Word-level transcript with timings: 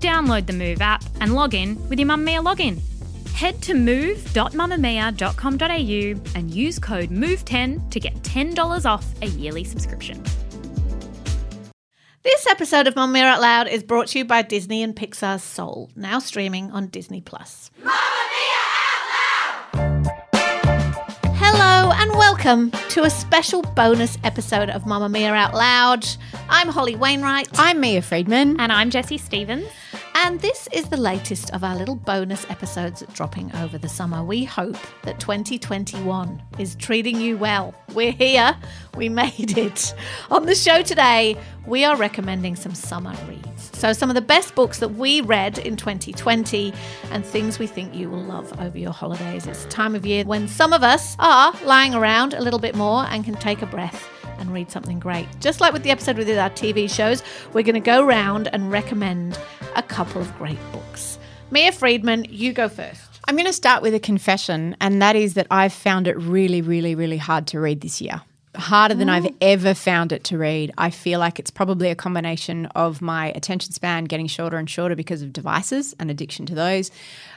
Download 0.00 0.46
the 0.46 0.52
Move 0.52 0.80
app 0.80 1.02
and 1.20 1.34
log 1.34 1.54
in 1.54 1.76
with 1.88 1.98
your 1.98 2.08
Mamamia 2.08 2.42
login. 2.44 2.80
Head 3.32 3.60
to 3.62 3.74
move.mamamia.com.au 3.74 6.38
and 6.38 6.50
use 6.50 6.78
code 6.78 7.10
MOVE10 7.10 7.90
to 7.90 8.00
get 8.00 8.14
$10 8.22 8.86
off 8.86 9.06
a 9.22 9.26
yearly 9.26 9.64
subscription. 9.64 10.22
This 12.24 12.46
episode 12.48 12.86
of 12.86 12.94
Mamamia 12.94 13.22
Out 13.24 13.40
Loud 13.40 13.68
is 13.68 13.82
brought 13.82 14.08
to 14.08 14.18
you 14.18 14.24
by 14.24 14.42
Disney 14.42 14.82
and 14.82 14.94
Pixar's 14.94 15.42
Soul, 15.42 15.90
now 15.96 16.18
streaming 16.18 16.70
on 16.72 16.88
Disney 16.88 17.20
Plus. 17.20 17.70
Mamma 17.78 17.92
Mia 18.34 18.58
Out 18.74 19.74
Loud. 19.74 20.06
Hello 21.36 21.92
and 21.94 22.10
welcome 22.12 22.70
to 22.90 23.04
a 23.04 23.10
special 23.10 23.62
bonus 23.62 24.18
episode 24.24 24.68
of 24.68 24.82
Mamamia 24.82 25.30
Out 25.30 25.54
Loud. 25.54 26.06
I'm 26.48 26.68
Holly 26.68 26.96
Wainwright. 26.96 27.48
I'm 27.54 27.80
Mia 27.80 28.02
Freedman. 28.02 28.58
And 28.60 28.72
I'm 28.72 28.90
Jessie 28.90 29.18
Stephens. 29.18 29.68
And 30.14 30.40
this 30.40 30.68
is 30.72 30.88
the 30.88 30.96
latest 30.96 31.50
of 31.50 31.64
our 31.64 31.76
little 31.76 31.94
bonus 31.94 32.44
episodes 32.50 33.02
dropping 33.12 33.54
over 33.56 33.78
the 33.78 33.88
summer. 33.88 34.22
We 34.22 34.44
hope 34.44 34.76
that 35.02 35.18
2021 35.20 36.42
is 36.58 36.74
treating 36.74 37.20
you 37.20 37.36
well. 37.36 37.74
We're 37.94 38.12
here, 38.12 38.56
we 38.96 39.08
made 39.08 39.56
it. 39.56 39.94
On 40.30 40.46
the 40.46 40.54
show 40.54 40.82
today, 40.82 41.36
we 41.66 41.84
are 41.84 41.96
recommending 41.96 42.56
some 42.56 42.74
summer 42.74 43.14
reads. 43.28 43.70
So, 43.78 43.92
some 43.92 44.10
of 44.10 44.14
the 44.14 44.20
best 44.20 44.54
books 44.54 44.80
that 44.80 44.90
we 44.90 45.20
read 45.20 45.58
in 45.58 45.76
2020 45.76 46.72
and 47.10 47.24
things 47.24 47.58
we 47.58 47.66
think 47.66 47.94
you 47.94 48.10
will 48.10 48.22
love 48.22 48.52
over 48.60 48.78
your 48.78 48.92
holidays. 48.92 49.46
It's 49.46 49.64
a 49.64 49.68
time 49.68 49.94
of 49.94 50.04
year 50.04 50.24
when 50.24 50.48
some 50.48 50.72
of 50.72 50.82
us 50.82 51.16
are 51.18 51.52
lying 51.64 51.94
around 51.94 52.34
a 52.34 52.40
little 52.40 52.60
bit 52.60 52.74
more 52.74 53.04
and 53.08 53.24
can 53.24 53.34
take 53.34 53.62
a 53.62 53.66
breath 53.66 54.17
and 54.38 54.52
read 54.52 54.70
something 54.70 54.98
great. 54.98 55.26
Just 55.40 55.60
like 55.60 55.72
with 55.72 55.82
the 55.82 55.90
episode 55.90 56.16
with 56.16 56.28
our 56.30 56.50
TV 56.50 56.90
shows, 56.90 57.22
we're 57.52 57.62
going 57.62 57.74
to 57.74 57.80
go 57.80 58.04
round 58.04 58.48
and 58.52 58.70
recommend 58.70 59.38
a 59.76 59.82
couple 59.82 60.20
of 60.20 60.36
great 60.38 60.58
books. 60.72 61.18
Mia 61.50 61.72
Freedman, 61.72 62.26
you 62.28 62.52
go 62.52 62.68
first. 62.68 63.20
I'm 63.26 63.36
going 63.36 63.46
to 63.46 63.52
start 63.52 63.82
with 63.82 63.94
a 63.94 64.00
confession, 64.00 64.76
and 64.80 65.02
that 65.02 65.16
is 65.16 65.34
that 65.34 65.46
I've 65.50 65.72
found 65.72 66.08
it 66.08 66.16
really, 66.16 66.62
really, 66.62 66.94
really 66.94 67.18
hard 67.18 67.46
to 67.48 67.60
read 67.60 67.80
this 67.82 68.00
year. 68.00 68.22
Harder 68.54 68.94
than 68.94 69.08
I've 69.08 69.28
ever 69.40 69.74
found 69.74 70.12
it 70.12 70.24
to 70.24 70.38
read. 70.38 70.72
I 70.78 70.90
feel 70.90 71.20
like 71.20 71.38
it's 71.38 71.50
probably 71.50 71.90
a 71.90 71.94
combination 71.94 72.66
of 72.74 73.02
my 73.02 73.26
attention 73.32 73.72
span 73.72 74.04
getting 74.04 74.26
shorter 74.26 74.56
and 74.56 74.68
shorter 74.68 74.96
because 74.96 75.22
of 75.22 75.32
devices 75.32 75.94
and 75.98 76.10
addiction 76.10 76.46
to 76.46 76.54
those, 76.54 76.90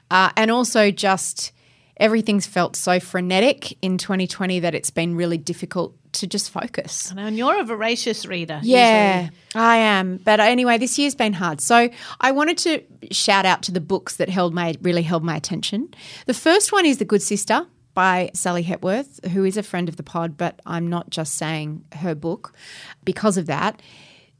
uh, 0.10 0.32
and 0.38 0.50
also 0.50 0.92
just 0.92 1.52
everything's 1.98 2.48
felt 2.48 2.76
so 2.76 3.00
frenetic 3.00 3.78
in 3.84 3.98
2020 3.98 4.62
that 4.62 4.74
it's 4.74 4.90
been 4.90 5.16
really 5.16 5.38
difficult 5.38 5.94
to 6.14 6.28
just 6.28 6.50
focus. 6.50 7.14
Know, 7.14 7.26
and 7.26 7.38
you're 7.38 7.60
a 7.60 7.64
voracious 7.64 8.26
reader. 8.26 8.60
Yeah, 8.64 9.22
usually. 9.22 9.38
I 9.56 9.78
am. 9.78 10.18
But 10.18 10.40
anyway, 10.40 10.78
this 10.78 10.98
year's 10.98 11.16
been 11.16 11.34
hard. 11.34 11.62
So 11.62 11.90
I 12.20 12.32
wanted 12.32 12.58
to 12.60 12.84
shout 13.12 13.46
out 13.46 13.64
to 13.64 13.72
the 13.72 13.82
books 13.82 14.18
that 14.18 14.30
held 14.30 14.54
my 14.54 14.76
really 14.82 15.04
held 15.04 15.24
my 15.24 15.36
attention. 15.36 15.94
The 16.26 16.34
first 16.34 16.72
one 16.72 16.86
is 16.86 16.98
The 16.98 17.06
Good 17.06 17.22
Sister 17.22 17.66
by 17.94 18.32
Sally 18.34 18.64
Hepworth, 18.64 19.26
who 19.32 19.44
is 19.44 19.58
a 19.58 19.64
friend 19.64 19.90
of 19.90 19.98
the 19.98 20.04
pod, 20.04 20.38
but 20.38 20.62
I'm 20.66 20.88
not 20.88 21.10
just 21.10 21.36
saying 21.36 21.84
her 21.94 22.16
book 22.16 22.54
because 23.04 23.38
of 23.38 23.48
that. 23.48 23.82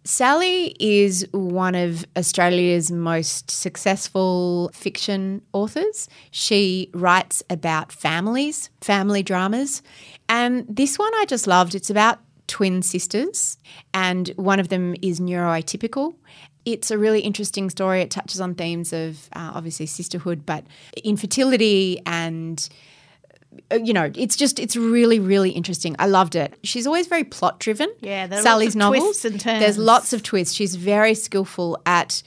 Sally 0.04 0.76
is 0.80 1.28
one 1.32 1.76
of 1.76 2.06
Australia's 2.18 2.92
most 2.92 3.52
successful 3.52 4.72
fiction 4.74 5.44
authors. 5.54 6.10
She 6.32 6.90
writes 6.94 7.44
about 7.52 7.92
families, 7.92 8.72
family 8.82 9.22
dramas. 9.22 9.84
And 10.28 10.66
this 10.68 10.98
one 10.98 11.14
I 11.18 11.26
just 11.26 11.46
loved. 11.46 11.76
It's 11.76 11.92
about 11.92 12.20
twin 12.48 12.82
sisters, 12.82 13.58
and 13.94 14.30
one 14.36 14.60
of 14.60 14.70
them 14.70 14.96
is 15.02 15.20
neuroatypical. 15.20 16.16
It's 16.66 16.92
a 16.92 16.98
really 16.98 17.22
interesting 17.22 17.70
story. 17.70 18.02
It 18.02 18.12
touches 18.12 18.42
on 18.42 18.56
themes 18.56 18.94
of 18.94 19.30
uh, 19.34 19.52
obviously 19.54 19.86
sisterhood, 19.86 20.46
but 20.46 20.66
infertility 21.04 22.02
and 22.06 22.68
you 23.72 23.94
know, 23.94 24.12
it's 24.16 24.36
just 24.36 24.60
it's 24.60 24.76
really 24.76 25.20
really 25.20 25.52
interesting. 25.52 25.96
I 26.00 26.08
loved 26.08 26.36
it. 26.36 26.58
She's 26.64 26.88
always 26.88 27.08
very 27.08 27.24
plot 27.24 27.60
driven. 27.60 27.94
Yeah, 28.00 28.28
there 28.28 28.40
are 28.40 28.42
Sally's 28.42 28.76
lots 28.76 28.76
of 28.76 28.80
novels. 28.80 29.04
twists 29.04 29.26
and 29.26 29.40
turns. 29.40 29.60
There's 29.60 29.78
lots 29.78 30.14
of 30.14 30.24
twists. 30.24 30.56
She's 30.56 30.76
very 30.76 31.14
skillful 31.14 31.82
at 31.86 32.24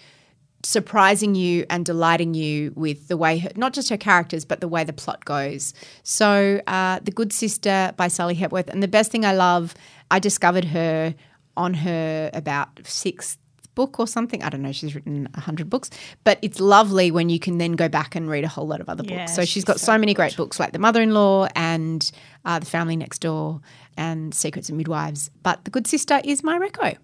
surprising 0.63 1.35
you 1.35 1.67
and 1.69 1.85
delighting 1.85 2.33
you 2.35 2.73
with 2.75 3.09
the 3.09 3.17
way 3.17 3.39
her, 3.39 3.51
not 3.55 3.75
just 3.75 3.91
her 3.91 3.99
characters 3.99 4.47
but 4.47 4.61
the 4.61 4.69
way 4.69 4.83
the 4.83 4.93
plot 4.93 5.25
goes. 5.25 5.75
So, 6.03 6.61
uh, 6.67 7.01
the 7.03 7.11
Good 7.11 7.33
Sister 7.33 7.93
by 7.97 8.09
Sally 8.09 8.35
Hepworth, 8.35 8.69
and 8.69 8.83
the 8.83 8.89
best 8.89 9.11
thing 9.11 9.25
I 9.25 9.35
love, 9.35 9.75
I 10.11 10.19
discovered 10.19 10.65
her 10.67 11.15
on 11.57 11.75
her 11.75 12.31
about 12.33 12.69
sixth 12.85 13.39
book 13.75 13.99
or 13.99 14.07
something. 14.07 14.43
I 14.43 14.51
don't 14.51 14.63
know. 14.63 14.73
She's 14.73 14.95
written 14.95 15.29
a 15.35 15.41
hundred 15.41 15.69
books, 15.69 15.91
but 16.23 16.39
it's 16.43 16.61
lovely 16.61 17.11
when 17.11 17.29
you 17.29 17.41
can 17.41 17.59
then 17.59 17.73
go 17.73 17.89
back 17.89 18.15
and 18.15 18.29
read 18.29 18.45
a 18.45 18.49
whole 18.49 18.67
lot 18.67 18.81
of 18.81 18.89
other 18.89 19.03
books. 19.03 19.13
Yeah, 19.13 19.27
so 19.27 19.43
she's 19.43 19.65
she's 19.65 19.65
got 19.65 19.81
so 19.81 19.93
so, 19.93 19.99
many 19.99 20.15
great 20.15 20.37
books 20.37 20.61
like 20.61 20.73
The 20.73 20.79
Mother-in-Law 20.79 21.49
and 21.57 22.11
uh, 22.45 22.59
The 22.59 22.67
Family 22.67 22.97
Next 22.97 23.21
Door 23.21 23.61
and 23.97 24.35
Secrets 24.35 24.69
of 24.69 24.75
Midwives. 24.75 25.31
But 25.43 25.65
The 25.65 25.71
Good 25.71 25.87
Sister 25.87 26.21
is 26.25 26.43
my 26.43 26.59
reco. 26.59 26.99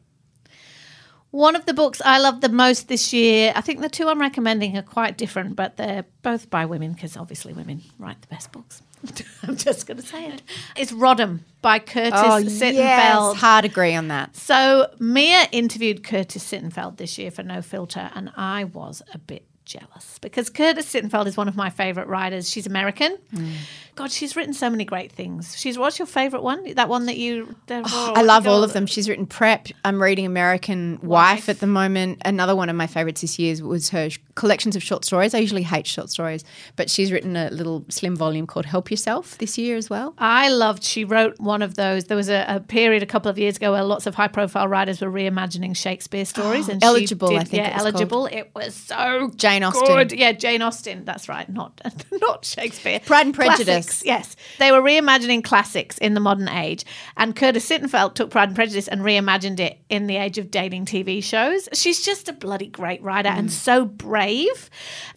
One 1.31 1.55
of 1.55 1.65
the 1.65 1.75
books 1.75 2.03
I 2.05 2.19
love 2.19 2.41
the 2.41 2.49
most 2.49 2.89
this 2.89 3.13
year, 3.13 3.53
I 3.55 3.61
think 3.61 3.81
the 3.81 3.89
two 3.89 4.09
I'm 4.09 4.21
recommending 4.21 4.77
are 4.77 4.83
quite 4.83 5.17
different, 5.17 5.55
but 5.55 5.77
they're 5.77 6.05
both 6.23 6.51
by 6.51 6.67
women 6.67 6.93
because 6.93 7.17
obviously 7.17 7.53
women 7.53 7.83
write 7.99 8.21
the 8.21 8.27
best 8.27 8.51
books. 8.51 8.83
I'm 9.43 9.57
just 9.57 9.87
going 9.87 9.99
to 9.99 10.07
say 10.07 10.27
it. 10.27 10.43
It's 10.77 10.93
Rodham 10.93 11.41
by 11.63 11.79
Curtis 11.79 12.21
Sittenfeld. 12.61 13.37
hard 13.37 13.65
agree 13.65 13.95
on 13.95 14.09
that. 14.09 14.37
So 14.37 14.93
Mia 14.99 15.47
interviewed 15.53 16.05
Curtis 16.05 16.51
Sittenfeld 16.51 16.97
this 16.97 17.19
year 17.19 17.31
for 17.31 17.43
No 17.43 17.63
Filter, 17.63 18.11
and 18.15 18.31
I 18.37 18.65
was 18.65 19.03
a 19.15 19.19
bit 19.19 19.47
jealous 19.71 20.19
because 20.21 20.51
Curtis 20.51 20.93
Sittenfeld 20.93 21.27
is 21.27 21.37
one 21.37 21.47
of 21.47 21.57
my 21.57 21.71
favorite 21.71 22.09
writers. 22.09 22.51
She's 22.51 22.67
American. 22.67 23.17
Mm. 23.33 23.53
God, 23.95 24.11
she's 24.11 24.35
written 24.35 24.53
so 24.53 24.69
many 24.69 24.85
great 24.85 25.13
things. 25.13 25.57
She's 25.57 25.79
what's 25.79 25.99
your 25.99 26.07
favorite 26.07 26.43
one? 26.43 26.75
That 26.75 26.89
one 26.89 27.07
that 27.07 27.17
you? 27.17 27.55
Oh, 27.69 28.13
I 28.17 28.23
love 28.23 28.47
all 28.47 28.65
of 28.65 28.73
them. 28.73 28.87
She's 28.87 29.09
written 29.09 29.27
Prep. 29.27 29.69
I'm 29.85 30.03
reading 30.03 30.27
American 30.27 30.99
Wife, 31.03 31.49
at 31.49 31.61
the 31.61 31.67
moment. 31.67 32.21
Another 32.25 32.57
one 32.57 32.69
of 32.69 32.77
my 32.77 32.87
favorites 32.87 33.21
this 33.21 33.39
year 33.39 33.65
was 33.65 33.91
her 33.91 34.11
collections 34.41 34.75
of 34.75 34.83
short 34.83 35.05
stories. 35.05 35.35
I 35.35 35.39
usually 35.39 35.63
hate 35.63 35.87
short 35.87 36.09
stories, 36.11 36.43
but 36.77 36.89
she's 36.91 37.13
written 37.13 37.37
a 37.37 37.51
little 37.51 37.85
slim 37.91 38.17
volume 38.17 38.47
called 38.47 38.65
Help 38.65 38.91
Yourself 38.91 39.37
this 39.39 39.59
year 39.59 39.77
as 39.77 39.91
well. 39.91 40.15
I 40.19 40.49
loved. 40.49 40.83
She 40.83 41.05
wrote 41.05 41.39
one 41.39 41.61
of 41.63 41.75
those. 41.75 42.05
There 42.05 42.17
was 42.17 42.31
a, 42.31 42.45
a 42.49 42.61
period 42.61 43.03
a 43.03 43.07
couple 43.07 43.31
of 43.31 43.39
years 43.39 43.57
ago 43.59 43.73
where 43.73 43.85
lots 43.85 44.07
of 44.07 44.15
high-profile 44.15 44.67
writers 44.67 45.01
were 45.03 45.11
reimagining 45.11 45.77
Shakespeare 45.77 46.25
stories. 46.35 46.69
and 46.71 46.83
Eligible, 46.83 47.29
did- 47.29 47.39
I 47.39 47.45
think 47.45 47.63
Yeah, 47.63 47.69
it 47.71 47.75
was 47.75 47.83
eligible. 47.85 48.27
It 48.27 48.51
was 48.55 48.75
so 48.75 49.31
Jane 49.37 49.63
Austen. 49.63 49.87
good. 49.87 50.13
Yeah, 50.13 50.33
Jane 50.33 50.63
Austen. 50.63 51.05
That's 51.05 51.29
right. 51.29 51.47
Not 51.49 51.79
not 52.21 52.45
Shakespeare. 52.47 53.01
Pride 53.01 53.27
and 53.27 53.35
Prejudice. 53.35 53.67
Classics, 53.67 54.03
Yes, 54.07 54.37
they 54.59 54.73
were 54.73 54.81
reimagining 54.81 55.45
classics 55.45 55.99
in 55.99 56.15
the 56.15 56.21
modern 56.21 56.49
age, 56.49 56.85
and 57.19 57.37
Curtis 57.37 57.69
Sittenfeld 57.69 58.15
took 58.15 58.31
Pride 58.31 58.49
and 58.49 58.57
Prejudice 58.57 58.89
and 58.89 59.03
reimagined 59.03 59.61
it 59.61 59.79
in 59.91 60.07
the 60.07 60.17
age 60.17 60.39
of 60.39 60.51
dating 60.51 60.87
TV 60.87 61.23
shows. 61.23 61.69
She's 61.75 62.03
just 62.03 62.29
a 62.29 62.33
bloody 62.33 62.69
great 62.69 63.03
writer 63.03 63.29
Mm. 63.29 63.39
and 63.39 63.53
so 63.53 63.85
brave. 63.85 64.30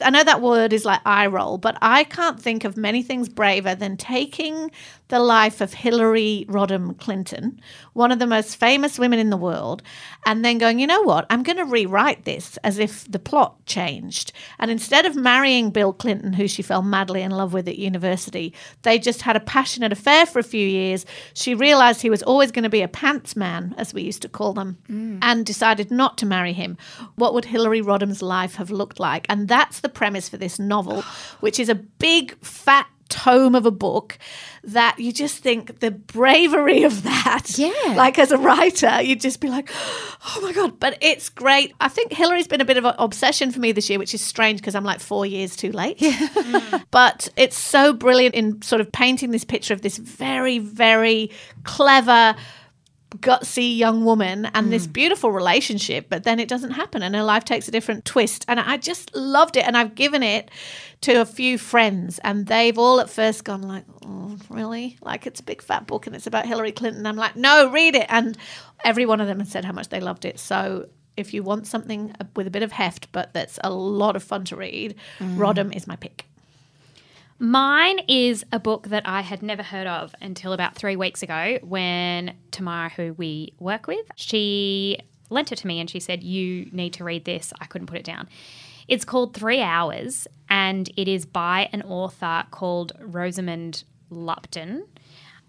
I 0.01 0.10
know 0.10 0.24
that 0.24 0.42
word 0.42 0.74
is 0.74 0.86
like 0.86 1.01
eye 1.06 1.27
roll, 1.27 1.57
but 1.57 1.77
I 1.81 2.04
can't 2.04 2.39
think 2.39 2.63
of 2.63 2.77
many 2.77 3.04
things 3.04 3.30
braver 3.30 3.75
than 3.75 3.98
taking 3.98 4.71
the 5.13 5.19
life 5.19 5.62
of 5.62 5.75
Hillary 5.75 6.44
Rodham 6.50 6.98
Clinton, 6.98 7.62
one 7.94 8.12
of 8.12 8.18
the 8.18 8.25
most 8.25 8.56
famous 8.56 8.98
women 8.98 9.19
in 9.19 9.30
the 9.30 9.38
world, 9.38 9.83
and 10.25 10.44
then 10.44 10.57
going, 10.57 10.80
you 10.80 10.88
know 10.88 11.04
what? 11.04 11.27
I'm 11.30 11.44
going 11.44 11.57
to 11.57 11.65
rewrite 11.65 12.25
this 12.25 12.57
as 12.63 12.80
if 12.80 13.10
the 13.12 13.19
plot 13.19 13.63
changed. 13.68 14.31
And 14.57 14.71
instead 14.71 15.06
of 15.06 15.15
marrying 15.15 15.69
Bill 15.69 15.94
Clinton, 15.94 16.33
who 16.33 16.48
she 16.48 16.63
fell 16.63 16.81
madly 16.81 17.21
in 17.21 17.30
love 17.30 17.54
with 17.54 17.68
at 17.68 17.77
university, 17.77 18.56
they 18.81 18.98
just 18.98 19.21
had 19.21 19.36
a 19.36 19.39
passionate 19.39 19.92
affair 19.92 20.25
for 20.25 20.39
a 20.39 20.44
few 20.44 20.68
years. 20.68 21.06
She 21.36 21.54
realized 21.54 22.01
he 22.01 22.09
was 22.09 22.24
always 22.24 22.51
going 22.51 22.63
to 22.63 22.69
be 22.69 22.81
a 22.81 22.88
pants 22.88 23.36
man, 23.36 23.75
as 23.77 23.94
we 23.94 24.01
used 24.01 24.24
to 24.24 24.30
call 24.30 24.54
them, 24.54 24.80
mm. 24.89 25.19
and 25.21 25.45
decided 25.45 25.92
not 25.92 26.18
to 26.18 26.25
marry 26.25 26.54
him. 26.54 26.75
What 27.18 27.36
would 27.36 27.45
Hillary 27.45 27.83
Rodham's 27.83 28.24
life 28.24 28.56
have 28.56 28.71
looked 28.71 29.00
like? 29.00 29.27
And 29.30 29.48
that's 29.48 29.81
the 29.81 29.89
premise 29.89 30.27
for 30.27 30.38
this 30.38 30.57
novel, 30.57 31.01
which 31.39 31.59
is 31.59 31.69
a 31.69 31.75
big, 31.75 32.36
fat, 32.44 32.88
tome 33.13 33.54
of 33.54 33.65
a 33.68 33.71
book 33.71 34.18
that 34.63 34.98
you 34.98 35.12
just 35.12 35.38
think 35.44 35.80
the 35.81 35.92
bravery 35.92 36.83
of 36.83 37.04
that. 37.04 37.57
Yeah. 37.57 37.94
Like 37.95 38.18
as 38.18 38.31
a 38.31 38.38
writer, 38.38 39.01
you'd 39.01 39.21
just 39.21 39.39
be 39.39 39.50
like, 39.50 39.69
oh 39.74 40.39
my 40.42 40.51
God. 40.51 40.80
But 40.80 40.98
it's 41.00 41.30
great. 41.30 41.74
I 41.80 41.89
think 41.89 42.12
Hillary's 42.12 42.48
been 42.48 42.62
a 42.62 42.65
bit 42.65 42.77
of 42.77 42.86
an 42.86 42.95
obsession 42.98 43.51
for 43.51 43.60
me 43.60 43.71
this 43.71 43.89
year, 43.89 44.00
which 44.00 44.13
is 44.13 44.21
strange 44.21 44.60
because 44.62 44.74
I'm 44.74 44.83
like 44.83 45.00
four 45.00 45.25
years 45.25 45.56
too 45.56 45.71
late. 45.71 46.04
but 46.92 47.27
it's 47.36 47.57
so 47.57 47.94
brilliant 47.94 48.33
in 48.33 48.62
sort 48.62 48.81
of 48.81 48.92
painting 48.92 49.31
this 49.31 49.44
picture 49.44 49.74
of 49.74 49.81
this 49.81 49.98
very, 49.98 50.57
very 50.57 51.30
clever, 51.63 52.36
gutsy 53.23 53.75
young 53.77 54.03
woman 54.03 54.45
and 54.53 54.71
this 54.71 54.85
mm. 54.85 54.93
beautiful 54.93 55.31
relationship, 55.31 56.07
but 56.09 56.23
then 56.23 56.39
it 56.39 56.49
doesn't 56.49 56.71
happen 56.71 57.01
and 57.01 57.15
her 57.15 57.23
life 57.23 57.45
takes 57.45 57.67
a 57.67 57.71
different 57.71 58.03
twist. 58.03 58.43
And 58.47 58.59
I 58.59 58.77
just 58.77 59.15
loved 59.15 59.55
it. 59.55 59.65
And 59.65 59.77
I've 59.77 59.95
given 59.95 60.21
it 60.21 60.51
to 61.01 61.21
a 61.21 61.25
few 61.25 61.57
friends 61.57 62.19
and 62.19 62.45
they've 62.47 62.77
all 62.77 62.99
at 62.99 63.09
first 63.09 63.45
gone 63.45 63.61
like, 63.61 63.85
oh, 64.05 64.37
really? 64.49 64.97
Like 65.01 65.25
it's 65.25 65.39
a 65.39 65.43
big 65.43 65.61
fat 65.61 65.87
book 65.87 66.05
and 66.05 66.15
it's 66.15 66.27
about 66.27 66.45
Hillary 66.45 66.73
Clinton. 66.73 67.05
I'm 67.05 67.15
like, 67.15 67.35
no, 67.35 67.71
read 67.71 67.95
it. 67.95 68.05
And 68.09 68.37
every 68.83 69.05
one 69.05 69.21
of 69.21 69.27
them 69.27 69.39
has 69.39 69.49
said 69.49 69.65
how 69.65 69.71
much 69.71 69.87
they 69.87 70.01
loved 70.01 70.25
it. 70.25 70.37
So 70.37 70.89
if 71.15 71.33
you 71.33 71.43
want 71.43 71.65
something 71.65 72.13
uh, 72.19 72.25
with 72.35 72.47
a 72.47 72.51
bit 72.51 72.63
of 72.63 72.73
heft, 72.73 73.11
but 73.13 73.33
that's 73.33 73.57
a 73.63 73.71
lot 73.71 74.15
of 74.15 74.23
fun 74.23 74.43
to 74.45 74.55
read, 74.55 74.95
mm. 75.19 75.37
Rodham 75.37 75.73
is 75.75 75.87
my 75.87 75.95
pick. 75.95 76.25
Mine 77.44 78.00
is 78.07 78.45
a 78.54 78.60
book 78.60 78.88
that 78.88 79.06
I 79.06 79.19
had 79.19 79.44
never 79.44 79.63
heard 79.63 79.86
of 79.86 80.16
until 80.22 80.54
about 80.54 80.75
three 80.75 80.95
weeks 80.95 81.22
ago 81.22 81.60
when 81.62 82.38
Tamara, 82.51 82.88
who 82.88 83.12
we 83.18 83.54
work 83.60 83.86
with, 83.86 84.06
she 84.16 84.98
lent 85.30 85.51
it 85.51 85.57
to 85.57 85.68
me 85.68 85.81
and 85.81 85.90
she 85.90 86.00
said, 86.00 86.24
You 86.24 86.69
need 86.72 86.94
to 86.94 87.04
read 87.04 87.25
this. 87.25 87.51
I 87.60 87.66
couldn't 87.66 87.88
put 87.88 87.98
it 87.98 88.06
down. 88.06 88.30
It's 88.88 89.04
called 89.04 89.34
Three 89.34 89.62
Hours 89.62 90.25
and 90.48 90.90
it 90.95 91.10
is 91.10 91.25
by 91.25 91.68
an 91.74 91.81
author 91.81 92.45
called 92.50 92.94
Rosamund 92.98 93.84
Lupton. 94.10 94.88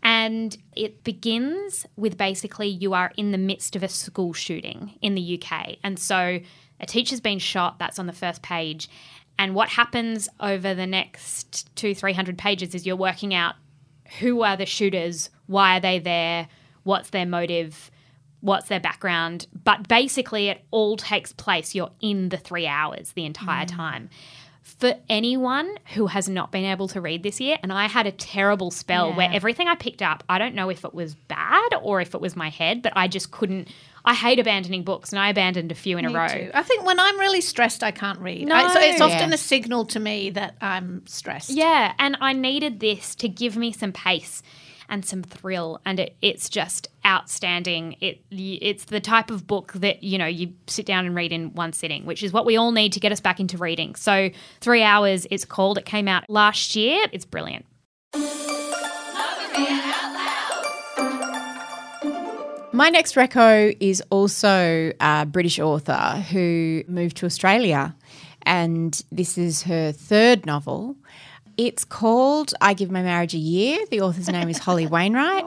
And 0.02 0.56
it 0.74 1.04
begins 1.04 1.86
with 1.94 2.18
basically 2.18 2.66
you 2.66 2.92
are 2.92 3.12
in 3.16 3.30
the 3.30 3.38
midst 3.38 3.76
of 3.76 3.84
a 3.84 3.88
school 3.88 4.32
shooting 4.32 4.98
in 5.00 5.14
the 5.14 5.40
UK. 5.40 5.76
And 5.84 5.96
so 5.96 6.40
a 6.80 6.86
teacher's 6.86 7.20
been 7.20 7.38
shot, 7.38 7.78
that's 7.78 8.00
on 8.00 8.06
the 8.06 8.12
first 8.12 8.42
page. 8.42 8.88
And 9.38 9.54
what 9.54 9.68
happens 9.70 10.28
over 10.40 10.74
the 10.74 10.86
next 10.86 11.74
two, 11.76 11.94
three 11.94 12.12
hundred 12.12 12.38
pages 12.38 12.74
is 12.74 12.86
you're 12.86 12.96
working 12.96 13.34
out 13.34 13.56
who 14.20 14.42
are 14.42 14.56
the 14.56 14.66
shooters, 14.66 15.30
why 15.46 15.76
are 15.76 15.80
they 15.80 15.98
there, 15.98 16.48
what's 16.84 17.10
their 17.10 17.26
motive, 17.26 17.90
what's 18.40 18.68
their 18.68 18.80
background. 18.80 19.46
But 19.64 19.88
basically, 19.88 20.48
it 20.48 20.62
all 20.70 20.96
takes 20.96 21.32
place. 21.32 21.74
You're 21.74 21.90
in 22.00 22.28
the 22.28 22.36
three 22.36 22.66
hours 22.66 23.12
the 23.12 23.24
entire 23.24 23.64
mm. 23.64 23.76
time. 23.76 24.10
For 24.78 24.94
anyone 25.08 25.76
who 25.94 26.08
has 26.08 26.28
not 26.28 26.50
been 26.50 26.64
able 26.64 26.88
to 26.88 27.00
read 27.00 27.22
this 27.22 27.40
year, 27.40 27.58
and 27.62 27.72
I 27.72 27.86
had 27.86 28.06
a 28.06 28.12
terrible 28.12 28.70
spell 28.70 29.12
where 29.14 29.30
everything 29.32 29.68
I 29.68 29.76
picked 29.76 30.02
up, 30.02 30.24
I 30.28 30.38
don't 30.38 30.54
know 30.54 30.68
if 30.68 30.84
it 30.84 30.92
was 30.92 31.14
bad 31.14 31.74
or 31.80 32.00
if 32.00 32.14
it 32.14 32.20
was 32.20 32.34
my 32.36 32.50
head, 32.50 32.82
but 32.82 32.92
I 32.96 33.06
just 33.08 33.30
couldn't. 33.30 33.68
I 34.04 34.12
hate 34.14 34.38
abandoning 34.38 34.82
books, 34.82 35.12
and 35.12 35.18
I 35.18 35.30
abandoned 35.30 35.72
a 35.72 35.74
few 35.74 35.96
in 35.96 36.04
a 36.04 36.10
row. 36.10 36.28
too. 36.28 36.50
I 36.52 36.62
think 36.62 36.84
when 36.84 37.00
I'm 37.00 37.18
really 37.18 37.40
stressed, 37.40 37.82
I 37.82 37.90
can't 37.92 38.18
read. 38.18 38.46
No. 38.48 38.54
I- 38.56 38.72
so 38.74 38.80
it's 38.80 39.00
often 39.00 39.28
Yeah. 39.30 39.34
a 39.34 39.38
signal 39.38 39.86
to 39.86 40.00
me 40.00 40.28
that 40.30 40.56
I'm 40.60 41.06
stressed. 41.06 41.50
Yeah, 41.50 41.94
and 41.98 42.16
I 42.20 42.32
needed 42.34 42.80
this 42.80 43.14
to 43.16 43.28
give 43.28 43.56
me 43.56 43.72
some 43.72 43.92
pace 43.92 44.42
and 44.88 45.04
some 45.04 45.22
thrill, 45.22 45.80
and 45.84 46.00
it, 46.00 46.16
it's 46.22 46.48
just 46.48 46.88
outstanding. 47.06 47.96
It 48.00 48.22
it's 48.30 48.84
the 48.84 49.00
type 49.00 49.30
of 49.30 49.46
book 49.46 49.72
that 49.74 50.02
you 50.02 50.18
know 50.18 50.26
you 50.26 50.52
sit 50.66 50.86
down 50.86 51.06
and 51.06 51.14
read 51.14 51.32
in 51.32 51.54
one 51.54 51.72
sitting, 51.72 52.04
which 52.04 52.22
is 52.22 52.32
what 52.32 52.46
we 52.46 52.56
all 52.56 52.72
need 52.72 52.92
to 52.94 53.00
get 53.00 53.12
us 53.12 53.20
back 53.20 53.40
into 53.40 53.58
reading. 53.58 53.94
So 53.94 54.30
three 54.60 54.82
hours. 54.82 55.26
It's 55.30 55.44
called. 55.44 55.78
It 55.78 55.84
came 55.84 56.08
out 56.08 56.24
last 56.28 56.76
year. 56.76 57.06
It's 57.12 57.24
brilliant. 57.24 57.66
My 62.74 62.88
next 62.88 63.14
reco 63.14 63.76
is 63.78 64.02
also 64.10 64.92
a 64.98 65.26
British 65.26 65.60
author 65.60 66.24
who 66.32 66.82
moved 66.88 67.16
to 67.18 67.26
Australia, 67.26 67.94
and 68.42 69.00
this 69.12 69.38
is 69.38 69.62
her 69.62 69.92
third 69.92 70.44
novel. 70.44 70.96
It's 71.56 71.84
called 71.84 72.52
I 72.60 72.74
Give 72.74 72.90
My 72.90 73.02
Marriage 73.02 73.34
a 73.34 73.38
Year. 73.38 73.84
The 73.90 74.00
author's 74.00 74.28
name 74.28 74.48
is 74.48 74.58
Holly 74.58 74.86
Wainwright. 74.86 75.44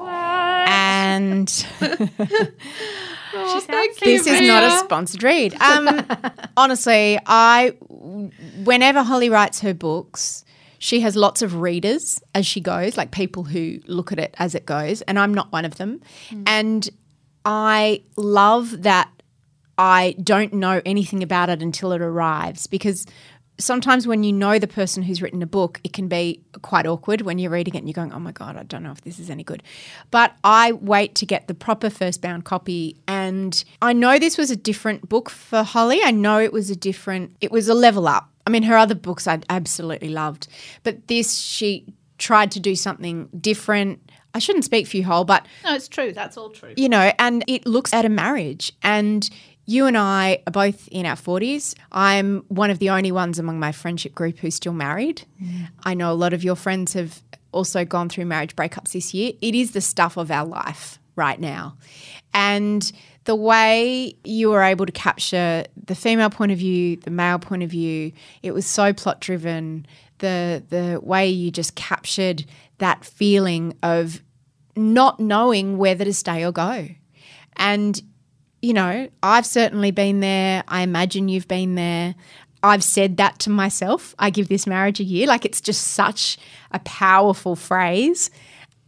And 0.70 1.48
this 4.00 4.28
is 4.28 4.48
not 4.48 4.64
a 4.64 4.78
sponsored 4.80 5.24
read. 5.24 5.56
Um, 5.68 6.06
honestly, 6.56 7.20
I 7.26 7.74
whenever 8.64 9.04
Holly 9.04 9.30
writes 9.30 9.60
her 9.62 9.74
books, 9.74 10.46
she 10.80 11.02
has 11.02 11.16
lots 11.16 11.42
of 11.42 11.56
readers 11.56 12.22
as 12.34 12.46
she 12.46 12.62
goes, 12.62 12.96
like 12.96 13.12
people 13.12 13.44
who 13.44 13.80
look 13.86 14.12
at 14.12 14.20
it 14.20 14.34
as 14.40 14.56
it 14.56 14.66
goes, 14.66 15.02
and 15.04 15.20
I'm 15.20 15.34
not 15.34 15.52
one 15.52 15.66
of 15.66 15.76
them. 15.76 16.02
And 16.46 16.90
I 17.44 18.04
love 18.16 18.84
that 18.84 19.10
I 19.78 20.16
don't 20.24 20.54
know 20.54 20.82
anything 20.86 21.22
about 21.22 21.50
it 21.50 21.62
until 21.62 21.92
it 21.92 22.02
arrives 22.02 22.66
because 22.68 23.06
sometimes 23.60 24.08
when 24.08 24.24
you 24.24 24.32
know 24.34 24.60
the 24.60 24.68
person 24.68 25.04
who's 25.04 25.22
written 25.22 25.42
a 25.42 25.48
book, 25.48 25.80
it 25.84 25.94
can 25.94 26.08
be 26.08 26.42
quite 26.62 26.86
awkward 26.86 27.22
when 27.22 27.40
you're 27.40 27.52
reading 27.52 27.76
it 27.76 27.80
and 27.80 27.88
you're 27.88 27.94
going, 27.94 28.14
oh 28.14 28.20
my 28.20 28.32
God, 28.32 28.56
I 28.56 28.64
don't 28.64 28.84
know 28.84 28.92
if 28.92 29.02
this 29.02 29.20
is 29.20 29.30
any 29.30 29.44
good. 29.44 29.64
But 30.12 30.36
I 30.44 30.74
wait 30.74 31.16
to 31.16 31.26
get 31.26 31.48
the 31.48 31.54
proper 31.54 31.90
first 31.90 32.22
bound 32.22 32.46
copy. 32.46 32.98
And 33.08 33.64
I 33.82 33.94
know 33.94 34.20
this 34.20 34.38
was 34.38 34.52
a 34.52 34.56
different 34.56 35.10
book 35.10 35.30
for 35.30 35.64
Holly. 35.64 36.02
I 36.04 36.12
know 36.12 36.40
it 36.40 36.54
was 36.54 36.70
a 36.70 36.76
different, 36.76 37.36
it 37.42 37.52
was 37.52 37.68
a 37.68 37.74
level 37.74 38.08
up. 38.08 38.30
I 38.46 38.50
mean, 38.50 38.64
her 38.64 38.78
other 38.78 38.96
books 38.96 39.28
I 39.28 39.40
absolutely 39.50 40.10
loved. 40.10 40.48
But 40.84 41.08
this, 41.08 41.38
she 41.38 41.86
tried 42.18 42.52
to 42.52 42.60
do 42.60 42.76
something 42.76 43.28
different. 43.40 44.00
I 44.34 44.40
shouldn't 44.40 44.66
speak 44.66 44.88
for 44.88 44.98
you, 44.98 45.04
Hole, 45.04 45.26
but 45.26 45.46
No, 45.64 45.74
it's 45.74 45.88
true. 45.88 46.12
That's 46.14 46.38
all 46.38 46.50
true. 46.50 46.74
you 46.78 46.90
know, 46.90 47.12
and 47.18 47.44
it 47.48 47.66
looks 47.66 47.94
at 47.94 48.06
a 48.06 48.10
marriage. 48.10 48.72
And 48.84 49.28
you 49.68 49.86
and 49.86 49.98
I 49.98 50.42
are 50.48 50.52
both 50.52 50.88
in 50.88 51.06
our 51.06 51.16
40s. 51.16 51.76
I'm 51.92 52.44
one 52.48 52.72
of 52.72 52.80
the 52.80 52.90
only 52.90 53.12
ones 53.12 53.38
among 53.38 53.60
my 53.60 53.72
friendship 53.72 54.16
group 54.16 54.40
who's 54.40 54.56
still 54.56 54.74
married. 54.74 55.24
I 55.84 55.94
know 55.94 56.12
a 56.12 56.16
lot 56.16 56.34
of 56.34 56.44
your 56.44 56.56
friends 56.56 56.94
have 56.94 57.22
also 57.52 57.84
gone 57.86 58.08
through 58.10 58.26
marriage 58.26 58.56
breakups 58.56 58.94
this 58.94 59.14
year. 59.14 59.34
It 59.42 59.54
is 59.54 59.72
the 59.72 59.82
stuff 59.82 60.18
of 60.18 60.32
our 60.32 60.46
life 60.46 61.00
right 61.18 61.40
now. 61.40 61.78
And 62.34 62.90
the 63.26 63.36
way 63.36 64.16
you 64.24 64.50
were 64.50 64.64
able 64.64 64.86
to 64.86 64.92
capture 64.92 65.66
the 65.86 65.96
female 65.96 66.30
point 66.30 66.54
of 66.54 66.58
view, 66.58 66.96
the 66.96 67.12
male 67.12 67.38
point 67.38 67.62
of 67.62 67.70
view, 67.70 68.14
it 68.42 68.54
was 68.54 68.66
so 68.66 68.94
plot 68.94 69.20
driven. 69.20 69.86
The 70.20 70.64
the 70.70 71.00
way 71.04 71.28
you 71.28 71.52
just 71.52 71.76
captured 71.76 72.46
that 72.78 73.04
feeling 73.04 73.76
of 73.84 74.22
not 74.78 75.20
knowing 75.20 75.78
whether 75.78 76.06
to 76.06 76.14
stay 76.14 76.46
or 76.46 76.52
go. 76.52 76.88
And, 77.58 78.02
you 78.62 78.74
know, 78.74 79.08
I've 79.22 79.46
certainly 79.46 79.92
been 79.92 80.20
there. 80.20 80.64
I 80.68 80.82
imagine 80.82 81.30
you've 81.30 81.48
been 81.48 81.76
there. 81.76 82.16
I've 82.64 82.84
said 82.84 83.18
that 83.18 83.40
to 83.40 83.50
myself. 83.50 84.16
I 84.18 84.30
give 84.30 84.48
this 84.48 84.66
marriage 84.66 85.00
a 85.00 85.04
year. 85.04 85.28
Like 85.28 85.46
it's 85.46 85.62
just 85.62 85.90
such 85.90 86.38
a 86.72 86.80
powerful 86.80 87.56
phrase. 87.56 88.30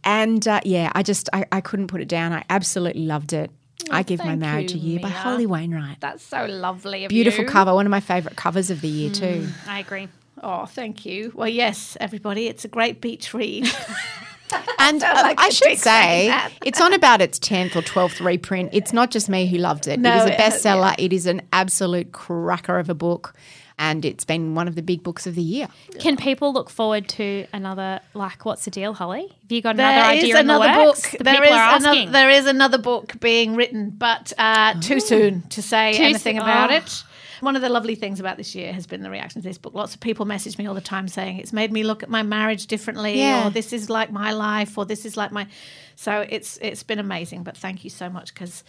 And 0.02 0.46
uh, 0.48 0.60
yeah, 0.64 0.90
I 0.94 1.02
just, 1.02 1.28
I, 1.32 1.46
I 1.52 1.60
couldn't 1.60 1.88
put 1.88 2.00
it 2.00 2.08
down. 2.08 2.32
I 2.32 2.44
absolutely 2.50 3.04
loved 3.04 3.32
it. 3.32 3.50
I 3.90 4.02
give 4.02 4.20
my 4.20 4.36
marriage 4.36 4.72
you, 4.72 4.78
a 4.78 4.82
year 4.82 5.00
by 5.00 5.08
Mia. 5.08 5.18
Holly 5.18 5.46
Wainwright. 5.46 6.00
That's 6.00 6.22
so 6.22 6.46
lovely 6.46 7.04
of 7.04 7.08
Beautiful 7.08 7.44
you. 7.44 7.50
cover. 7.50 7.74
One 7.74 7.86
of 7.86 7.90
my 7.90 8.00
favourite 8.00 8.36
covers 8.36 8.70
of 8.70 8.80
the 8.82 8.88
year, 8.88 9.10
too. 9.10 9.48
I 9.66 9.80
agree. 9.80 10.08
Oh, 10.42 10.66
thank 10.66 11.04
you. 11.06 11.32
Well, 11.34 11.48
yes, 11.48 11.96
everybody, 12.00 12.46
it's 12.46 12.64
a 12.64 12.68
great 12.68 13.00
beach 13.00 13.32
read. 13.34 13.68
And 14.78 15.00
don't 15.00 15.16
uh, 15.16 15.22
like 15.22 15.38
I 15.40 15.50
should 15.50 15.78
say, 15.78 16.34
it's 16.64 16.80
on 16.80 16.92
about 16.94 17.20
its 17.20 17.38
10th 17.38 17.76
or 17.76 17.82
12th 17.82 18.24
reprint. 18.24 18.70
It's 18.72 18.92
not 18.92 19.10
just 19.10 19.28
me 19.28 19.46
who 19.46 19.58
loved 19.58 19.86
it. 19.86 20.00
No, 20.00 20.12
it 20.12 20.16
is 20.16 20.24
a 20.24 20.32
it 20.32 20.40
has- 20.40 20.62
bestseller. 20.64 20.94
It 20.98 21.12
is 21.12 21.26
an 21.26 21.42
absolute 21.52 22.12
cracker 22.12 22.78
of 22.78 22.88
a 22.88 22.94
book. 22.94 23.34
And 23.78 24.04
it's 24.04 24.26
been 24.26 24.54
one 24.54 24.68
of 24.68 24.74
the 24.74 24.82
big 24.82 25.02
books 25.02 25.26
of 25.26 25.34
the 25.34 25.40
year. 25.42 25.66
Can 26.00 26.18
people 26.18 26.52
look 26.52 26.68
forward 26.68 27.08
to 27.10 27.46
another? 27.54 28.00
Like, 28.12 28.44
what's 28.44 28.66
the 28.66 28.70
deal, 28.70 28.92
Holly? 28.92 29.22
Have 29.42 29.50
you 29.52 29.62
got 29.62 29.76
another 29.76 30.02
There 30.02 30.12
is 30.16 30.22
idea 30.22 30.38
in 30.40 30.46
the 30.46 30.54
another 30.54 30.84
works? 30.86 31.00
book. 31.10 31.18
The 31.18 31.24
There 31.24 31.34
people 31.40 31.52
are 31.54 31.76
another. 31.76 31.88
asking. 31.88 32.12
There 32.12 32.28
is 32.30 32.46
another 32.46 32.76
book 32.76 33.18
being 33.20 33.56
written, 33.56 33.88
but 33.88 34.34
uh, 34.36 34.78
too 34.82 35.00
soon 35.00 35.42
to 35.48 35.62
say 35.62 35.94
Too 35.96 36.02
anything 36.02 36.36
soon- 36.36 36.42
about 36.42 36.70
oh. 36.70 36.74
it. 36.74 37.04
One 37.40 37.56
of 37.56 37.62
the 37.62 37.70
lovely 37.70 37.94
things 37.94 38.20
about 38.20 38.36
this 38.36 38.54
year 38.54 38.70
has 38.72 38.86
been 38.86 39.02
the 39.02 39.08
reaction 39.10 39.40
to 39.40 39.48
this 39.48 39.56
book. 39.56 39.72
Lots 39.72 39.94
of 39.94 40.00
people 40.00 40.26
message 40.26 40.58
me 40.58 40.66
all 40.66 40.74
the 40.74 40.80
time 40.82 41.08
saying 41.08 41.38
it's 41.38 41.52
made 41.54 41.72
me 41.72 41.82
look 41.84 42.02
at 42.02 42.10
my 42.10 42.22
marriage 42.22 42.66
differently, 42.66 43.18
Yeah. 43.18 43.46
or 43.46 43.50
this 43.50 43.72
is 43.72 43.88
like 43.88 44.12
my 44.12 44.32
life, 44.32 44.76
or 44.76 44.84
this 44.84 45.06
is 45.06 45.16
like 45.16 45.32
my. 45.32 45.46
So 45.96 46.26
it's 46.28 46.58
it's 46.60 46.82
been 46.82 46.98
amazing. 46.98 47.42
But 47.42 47.56
thank 47.56 47.82
you 47.82 47.88
so 47.90 48.10
much 48.10 48.34
because 48.34 48.62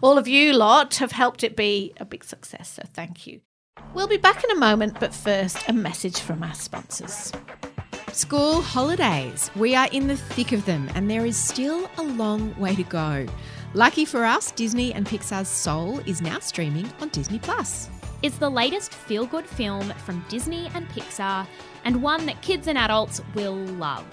all 0.00 0.18
of 0.18 0.26
you 0.26 0.52
lot 0.54 0.96
have 0.96 1.12
helped 1.12 1.44
it 1.44 1.54
be 1.56 1.92
a 1.98 2.04
big 2.04 2.24
success. 2.24 2.68
So 2.70 2.82
thank 2.92 3.26
you. 3.28 3.40
We'll 3.94 4.08
be 4.08 4.16
back 4.16 4.42
in 4.42 4.50
a 4.50 4.56
moment, 4.58 4.98
but 4.98 5.14
first 5.14 5.58
a 5.68 5.72
message 5.72 6.18
from 6.18 6.42
our 6.42 6.54
sponsors. 6.54 7.32
School 8.12 8.60
holidays. 8.62 9.50
We 9.54 9.74
are 9.76 9.88
in 9.92 10.08
the 10.08 10.16
thick 10.16 10.52
of 10.52 10.64
them, 10.64 10.90
and 10.94 11.08
there 11.10 11.26
is 11.26 11.36
still 11.36 11.88
a 11.98 12.02
long 12.02 12.58
way 12.58 12.74
to 12.74 12.82
go. 12.82 13.26
Lucky 13.74 14.04
for 14.06 14.24
us, 14.24 14.50
Disney 14.52 14.92
and 14.94 15.06
Pixar's 15.06 15.48
Soul 15.48 16.00
is 16.06 16.22
now 16.22 16.38
streaming 16.38 16.90
on 17.00 17.10
Disney 17.10 17.38
Plus. 17.38 17.90
Is 18.22 18.38
the 18.38 18.50
latest 18.50 18.92
feel 18.92 19.26
good 19.26 19.46
film 19.46 19.90
from 20.04 20.24
Disney 20.28 20.70
and 20.74 20.88
Pixar, 20.88 21.46
and 21.84 22.02
one 22.02 22.26
that 22.26 22.42
kids 22.42 22.66
and 22.66 22.78
adults 22.78 23.20
will 23.34 23.56
love. 23.56 24.04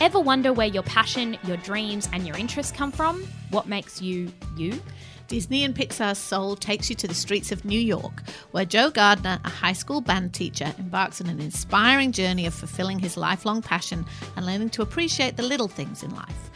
Ever 0.00 0.20
wonder 0.20 0.52
where 0.52 0.66
your 0.66 0.82
passion, 0.82 1.38
your 1.44 1.56
dreams, 1.58 2.08
and 2.12 2.26
your 2.26 2.36
interests 2.36 2.70
come 2.72 2.92
from? 2.92 3.26
What 3.50 3.66
makes 3.66 4.02
you 4.02 4.30
you? 4.56 4.80
Disney 5.28 5.64
and 5.64 5.74
Pixar's 5.74 6.18
Soul 6.18 6.54
takes 6.54 6.88
you 6.88 6.94
to 6.96 7.08
the 7.08 7.14
streets 7.14 7.50
of 7.50 7.64
New 7.64 7.80
York, 7.80 8.22
where 8.52 8.64
Joe 8.64 8.90
Gardner, 8.90 9.40
a 9.44 9.48
high 9.48 9.72
school 9.72 10.00
band 10.00 10.34
teacher, 10.34 10.72
embarks 10.78 11.20
on 11.20 11.28
an 11.28 11.40
inspiring 11.40 12.12
journey 12.12 12.46
of 12.46 12.54
fulfilling 12.54 12.98
his 12.98 13.16
lifelong 13.16 13.62
passion 13.62 14.04
and 14.36 14.46
learning 14.46 14.70
to 14.70 14.82
appreciate 14.82 15.36
the 15.36 15.42
little 15.42 15.66
things 15.66 16.02
in 16.02 16.14
life. 16.14 16.50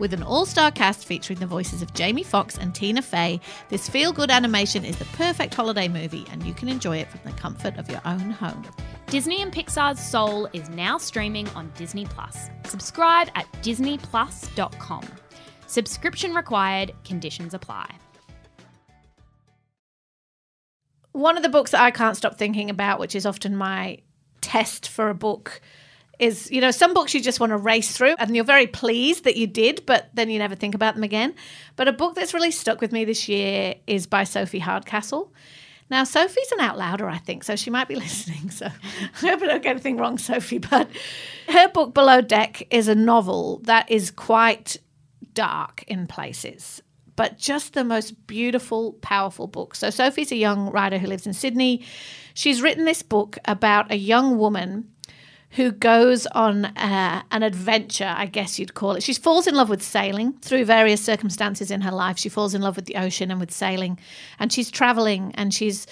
With 0.00 0.12
an 0.12 0.24
all 0.24 0.44
star 0.44 0.72
cast 0.72 1.04
featuring 1.04 1.38
the 1.38 1.46
voices 1.46 1.80
of 1.80 1.94
Jamie 1.94 2.24
Foxx 2.24 2.58
and 2.58 2.74
Tina 2.74 3.00
Fey, 3.00 3.40
this 3.68 3.88
feel 3.88 4.12
good 4.12 4.30
animation 4.30 4.84
is 4.84 4.96
the 4.98 5.04
perfect 5.16 5.54
holiday 5.54 5.86
movie, 5.86 6.26
and 6.32 6.42
you 6.42 6.52
can 6.52 6.68
enjoy 6.68 6.96
it 6.96 7.08
from 7.08 7.20
the 7.24 7.36
comfort 7.38 7.76
of 7.76 7.88
your 7.88 8.00
own 8.04 8.30
home. 8.30 8.64
Disney 9.06 9.40
and 9.40 9.52
Pixar's 9.52 10.00
Soul 10.00 10.48
is 10.52 10.68
now 10.70 10.98
streaming 10.98 11.48
on 11.50 11.70
Disney 11.76 12.06
Plus. 12.06 12.50
Subscribe 12.64 13.28
at 13.36 13.46
disneyplus.com. 13.62 15.04
Subscription 15.68 16.34
required, 16.34 16.92
conditions 17.04 17.54
apply. 17.54 17.88
One 21.12 21.36
of 21.36 21.44
the 21.44 21.48
books 21.48 21.70
that 21.70 21.80
I 21.80 21.92
can't 21.92 22.16
stop 22.16 22.36
thinking 22.36 22.68
about, 22.68 22.98
which 22.98 23.14
is 23.14 23.24
often 23.24 23.56
my 23.56 23.98
test 24.40 24.88
for 24.88 25.08
a 25.08 25.14
book, 25.14 25.60
is 26.18 26.50
you 26.50 26.60
know, 26.60 26.70
some 26.70 26.94
books 26.94 27.14
you 27.14 27.20
just 27.20 27.40
want 27.40 27.50
to 27.50 27.56
race 27.56 27.96
through 27.96 28.14
and 28.18 28.34
you're 28.34 28.44
very 28.44 28.66
pleased 28.66 29.24
that 29.24 29.36
you 29.36 29.46
did, 29.46 29.84
but 29.86 30.10
then 30.14 30.30
you 30.30 30.38
never 30.38 30.54
think 30.54 30.74
about 30.74 30.94
them 30.94 31.04
again. 31.04 31.34
But 31.76 31.88
a 31.88 31.92
book 31.92 32.14
that's 32.14 32.34
really 32.34 32.50
stuck 32.50 32.80
with 32.80 32.92
me 32.92 33.04
this 33.04 33.28
year 33.28 33.74
is 33.86 34.06
by 34.06 34.24
Sophie 34.24 34.60
Hardcastle. 34.60 35.32
Now, 35.90 36.04
Sophie's 36.04 36.50
an 36.52 36.60
out 36.60 36.78
louder, 36.78 37.08
I 37.08 37.18
think, 37.18 37.44
so 37.44 37.56
she 37.56 37.70
might 37.70 37.88
be 37.88 37.96
listening. 37.96 38.50
So 38.50 38.66
I 39.22 39.26
hope 39.28 39.42
I 39.42 39.46
don't 39.46 39.62
get 39.62 39.70
anything 39.70 39.96
wrong, 39.96 40.18
Sophie. 40.18 40.58
But 40.58 40.88
her 41.48 41.68
book, 41.68 41.94
Below 41.94 42.20
Deck, 42.20 42.66
is 42.70 42.88
a 42.88 42.94
novel 42.94 43.60
that 43.64 43.90
is 43.90 44.10
quite 44.10 44.76
dark 45.34 45.82
in 45.88 46.06
places 46.06 46.80
but 47.16 47.38
just 47.38 47.74
the 47.74 47.84
most 47.84 48.26
beautiful, 48.26 48.94
powerful 48.94 49.46
book. 49.46 49.74
So, 49.74 49.90
Sophie's 49.90 50.32
a 50.32 50.36
young 50.36 50.70
writer 50.70 50.98
who 50.98 51.06
lives 51.06 51.26
in 51.26 51.32
Sydney. 51.32 51.84
She's 52.34 52.62
written 52.62 52.84
this 52.84 53.02
book 53.02 53.38
about 53.44 53.92
a 53.92 53.96
young 53.96 54.38
woman 54.38 54.90
who 55.54 55.70
goes 55.70 56.26
on 56.26 56.64
uh, 56.64 57.22
an 57.30 57.42
adventure, 57.42 58.12
I 58.16 58.26
guess 58.26 58.58
you'd 58.58 58.74
call 58.74 58.92
it. 58.92 59.02
She 59.02 59.14
falls 59.14 59.46
in 59.46 59.54
love 59.54 59.68
with 59.68 59.82
sailing 59.82 60.32
through 60.34 60.64
various 60.64 61.00
circumstances 61.04 61.70
in 61.70 61.80
her 61.82 61.92
life. 61.92 62.18
She 62.18 62.28
falls 62.28 62.54
in 62.54 62.62
love 62.62 62.76
with 62.76 62.86
the 62.86 62.96
ocean 62.96 63.30
and 63.30 63.38
with 63.38 63.52
sailing, 63.52 63.98
and 64.38 64.52
she's 64.52 64.70
traveling 64.70 65.32
and 65.34 65.54
she's 65.54 65.86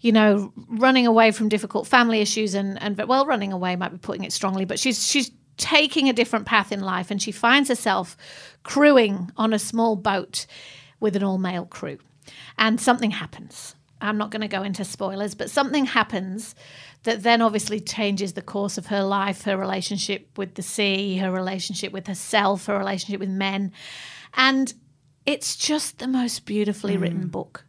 you 0.00 0.12
know, 0.12 0.52
running 0.68 1.08
away 1.08 1.32
from 1.32 1.48
difficult 1.48 1.86
family 1.86 2.20
issues 2.20 2.54
and, 2.54 2.80
and 2.80 2.96
well, 3.08 3.26
running 3.26 3.52
away 3.52 3.74
might 3.74 3.90
be 3.90 3.98
putting 3.98 4.22
it 4.22 4.32
strongly, 4.32 4.64
but 4.64 4.78
she's 4.78 5.04
she's 5.04 5.32
taking 5.56 6.08
a 6.08 6.12
different 6.12 6.46
path 6.46 6.70
in 6.70 6.80
life 6.80 7.10
and 7.10 7.20
she 7.20 7.32
finds 7.32 7.68
herself 7.68 8.16
crewing 8.62 9.30
on 9.36 9.52
a 9.52 9.58
small 9.58 9.96
boat 9.96 10.46
with 11.00 11.16
an 11.16 11.24
all 11.24 11.38
male 11.38 11.66
crew. 11.66 11.98
And 12.56 12.80
something 12.80 13.10
happens. 13.10 13.74
I'm 14.00 14.18
not 14.18 14.30
going 14.30 14.42
to 14.42 14.48
go 14.48 14.62
into 14.62 14.84
spoilers, 14.84 15.34
but 15.34 15.50
something 15.50 15.86
happens 15.86 16.54
that 17.02 17.22
then 17.22 17.42
obviously 17.42 17.80
changes 17.80 18.32
the 18.32 18.42
course 18.42 18.78
of 18.78 18.86
her 18.86 19.02
life, 19.02 19.42
her 19.42 19.56
relationship 19.56 20.36
with 20.36 20.54
the 20.54 20.62
sea, 20.62 21.16
her 21.18 21.30
relationship 21.30 21.92
with 21.92 22.06
herself, 22.06 22.66
her 22.66 22.78
relationship 22.78 23.20
with 23.20 23.30
men. 23.30 23.72
And 24.34 24.72
it's 25.26 25.56
just 25.56 25.98
the 25.98 26.08
most 26.08 26.46
beautifully 26.46 26.96
mm. 26.96 27.02
written 27.02 27.28
book. 27.28 27.64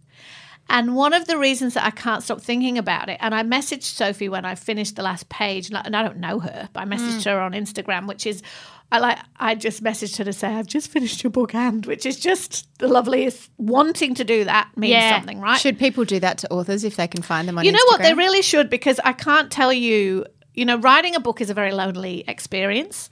And 0.70 0.96
one 0.96 1.14
of 1.14 1.26
the 1.26 1.38
reasons 1.38 1.74
that 1.74 1.84
I 1.84 1.90
can't 1.90 2.22
stop 2.22 2.42
thinking 2.42 2.78
about 2.78 3.10
it, 3.10 3.18
and 3.22 3.34
I 3.34 3.44
messaged 3.44 3.84
Sophie 3.84 4.30
when 4.30 4.46
I 4.46 4.54
finished 4.56 4.96
the 4.96 5.02
last 5.02 5.28
page, 5.30 5.70
and 5.70 5.96
I 5.96 6.04
don't 6.04 6.18
know 6.18 6.40
her, 6.40 6.70
but 6.72 6.82
I 6.82 6.86
messaged 6.86 7.22
mm. 7.22 7.26
her 7.26 7.40
on 7.40 7.54
Instagram, 7.54 8.08
which 8.08 8.28
is, 8.28 8.44
I 8.92 9.00
like, 9.00 9.18
I 9.38 9.56
just 9.56 9.84
messaged 9.84 10.18
her 10.18 10.24
to 10.24 10.34
say, 10.34 10.48
I've 10.48 10.68
just 10.68 10.92
finished 10.92 11.24
your 11.24 11.32
book, 11.32 11.56
and 11.56 11.86
which 11.88 12.06
is 12.06 12.20
just 12.20 12.68
the 12.78 12.88
loveliest. 12.88 13.50
Wanting 13.58 14.14
to 14.16 14.24
do 14.24 14.44
that 14.44 14.70
means 14.76 14.92
yeah. 14.92 15.18
something, 15.18 15.42
right? 15.42 15.60
Should 15.60 15.80
people 15.80 16.06
do 16.06 16.20
that 16.20 16.38
to 16.40 16.54
authors 16.54 16.84
if 16.84 16.96
they 16.98 17.08
can 17.08 17.24
find 17.24 17.48
them 17.48 17.58
on 17.58 17.66
You 17.66 17.72
know 17.72 17.80
Instagram? 17.80 17.92
what? 17.92 18.02
They 18.04 18.14
really 18.14 18.44
should, 18.44 18.70
because 18.70 19.00
I 19.04 19.14
can't 19.14 19.52
tell 19.52 19.74
you, 19.74 20.26
you 20.54 20.66
know, 20.66 20.78
writing 20.78 21.16
a 21.16 21.20
book 21.20 21.42
is 21.42 21.50
a 21.50 21.56
very 21.56 21.72
lonely 21.72 22.24
experience 22.28 23.10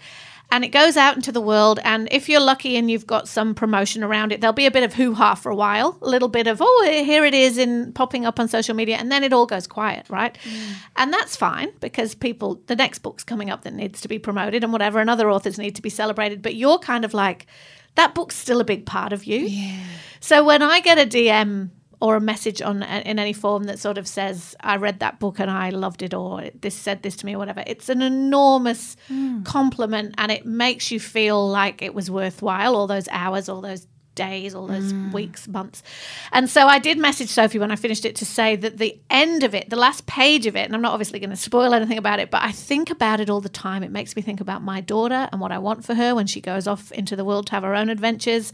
and 0.50 0.64
it 0.64 0.70
goes 0.70 0.96
out 0.96 1.16
into 1.16 1.32
the 1.32 1.42
world. 1.42 1.80
And 1.84 2.08
if 2.12 2.30
you're 2.30 2.42
lucky 2.42 2.78
and 2.78 2.90
you've 2.90 3.06
got 3.06 3.28
some 3.28 3.54
promotion 3.54 4.04
around 4.04 4.32
it, 4.32 4.40
there'll 4.40 4.54
be 4.54 4.66
a 4.66 4.72
bit 4.72 4.84
of 4.84 4.94
hoo 4.94 5.14
ha 5.14 5.36
for 5.36 5.52
a 5.52 5.56
while, 5.56 5.98
a 6.02 6.10
little 6.10 6.30
bit 6.30 6.48
of, 6.48 6.62
oh, 6.62 6.88
here 6.88 7.26
it 7.26 7.34
is 7.34 7.58
in 7.58 7.92
popping 7.94 8.26
up 8.26 8.40
on 8.40 8.48
social 8.48 8.74
media. 8.74 8.96
And 8.96 9.12
then 9.12 9.24
it 9.24 9.34
all 9.34 9.46
goes 9.46 9.68
quiet, 9.68 10.06
right? 10.10 10.38
Mm. 10.44 10.74
And 10.96 11.14
that's 11.14 11.36
fine 11.36 11.72
because 11.82 12.16
people, 12.16 12.62
the 12.68 12.78
next 12.78 13.00
book's 13.00 13.26
coming 13.26 13.50
up 13.50 13.64
that 13.64 13.74
needs 13.74 14.00
to 14.02 14.08
be 14.08 14.20
promoted 14.20 14.64
and 14.64 14.72
whatever, 14.72 15.00
and 15.00 15.10
other 15.10 15.30
authors 15.30 15.60
need 15.60 15.76
to 15.76 15.82
be 15.82 15.90
celebrated. 15.90 16.42
But 16.42 16.56
you're 16.56 16.80
kind 16.80 17.04
of 17.04 17.14
like, 17.14 17.46
that 17.96 18.16
book's 18.16 18.36
still 18.36 18.62
a 18.62 18.66
big 18.66 18.86
part 18.86 19.12
of 19.12 19.26
you. 19.26 19.40
Yeah. 19.40 19.84
So 20.22 20.46
when 20.46 20.62
I 20.62 20.80
get 20.80 20.98
a 20.98 21.06
DM 21.06 21.72
or 22.00 22.16
a 22.16 22.22
message 22.22 22.62
on 22.62 22.84
in 22.84 23.20
any 23.20 23.34
form 23.34 23.64
that 23.64 23.80
sort 23.80 23.98
of 23.98 24.08
says 24.08 24.56
I 24.60 24.78
read 24.78 25.00
that 25.00 25.20
book 25.20 25.40
and 25.40 25.50
I 25.50 25.70
loved 25.70 26.04
it 26.04 26.14
or 26.14 26.50
this 26.62 26.76
said 26.76 27.02
this 27.02 27.16
to 27.18 27.26
me 27.26 27.36
or 27.36 27.40
whatever 27.40 27.64
it's 27.66 27.90
an 27.90 28.02
enormous 28.02 28.96
mm. 29.10 29.44
compliment 29.46 30.16
and 30.18 30.32
it 30.32 30.46
makes 30.46 30.92
you 30.92 31.00
feel 31.00 31.48
like 31.48 31.82
it 31.82 31.94
was 31.94 32.12
worthwhile 32.12 32.76
all 32.76 32.88
those 32.88 33.08
hours 33.10 33.50
all 33.50 33.62
those 33.62 33.88
days 34.18 34.54
all 34.54 34.68
those 34.68 34.92
mm. 34.92 35.14
weeks 35.14 35.48
months 35.48 35.82
and 36.34 36.50
so 36.50 36.68
I 36.68 36.80
did 36.80 36.98
message 36.98 37.30
Sophie 37.30 37.60
when 37.60 37.72
I 37.72 37.78
finished 37.78 38.04
it 38.04 38.18
to 38.18 38.26
say 38.26 38.58
that 38.58 38.78
the 38.78 39.00
end 39.10 39.44
of 39.44 39.56
it 39.56 39.70
the 39.70 39.78
last 39.78 40.06
page 40.06 40.46
of 40.46 40.58
it 40.58 40.66
and 40.66 40.76
I'm 40.76 40.82
not 40.82 40.92
obviously 40.92 41.20
going 41.20 41.30
to 41.30 41.38
spoil 41.38 41.74
anything 41.74 41.98
about 41.98 42.20
it 42.20 42.30
but 42.30 42.44
I 42.44 42.52
think 42.52 42.90
about 42.90 43.22
it 43.22 43.30
all 43.30 43.40
the 43.40 43.48
time 43.48 43.84
it 43.84 43.92
makes 43.92 44.16
me 44.16 44.22
think 44.22 44.42
about 44.42 44.62
my 44.62 44.82
daughter 44.82 45.30
and 45.32 45.40
what 45.40 45.54
I 45.54 45.60
want 45.60 45.86
for 45.86 45.96
her 45.96 46.14
when 46.14 46.28
she 46.28 46.42
goes 46.42 46.68
off 46.68 46.92
into 46.92 47.16
the 47.16 47.24
world 47.24 47.48
to 47.48 47.52
have 47.54 47.64
her 47.64 47.76
own 47.76 47.90
adventures 47.90 48.52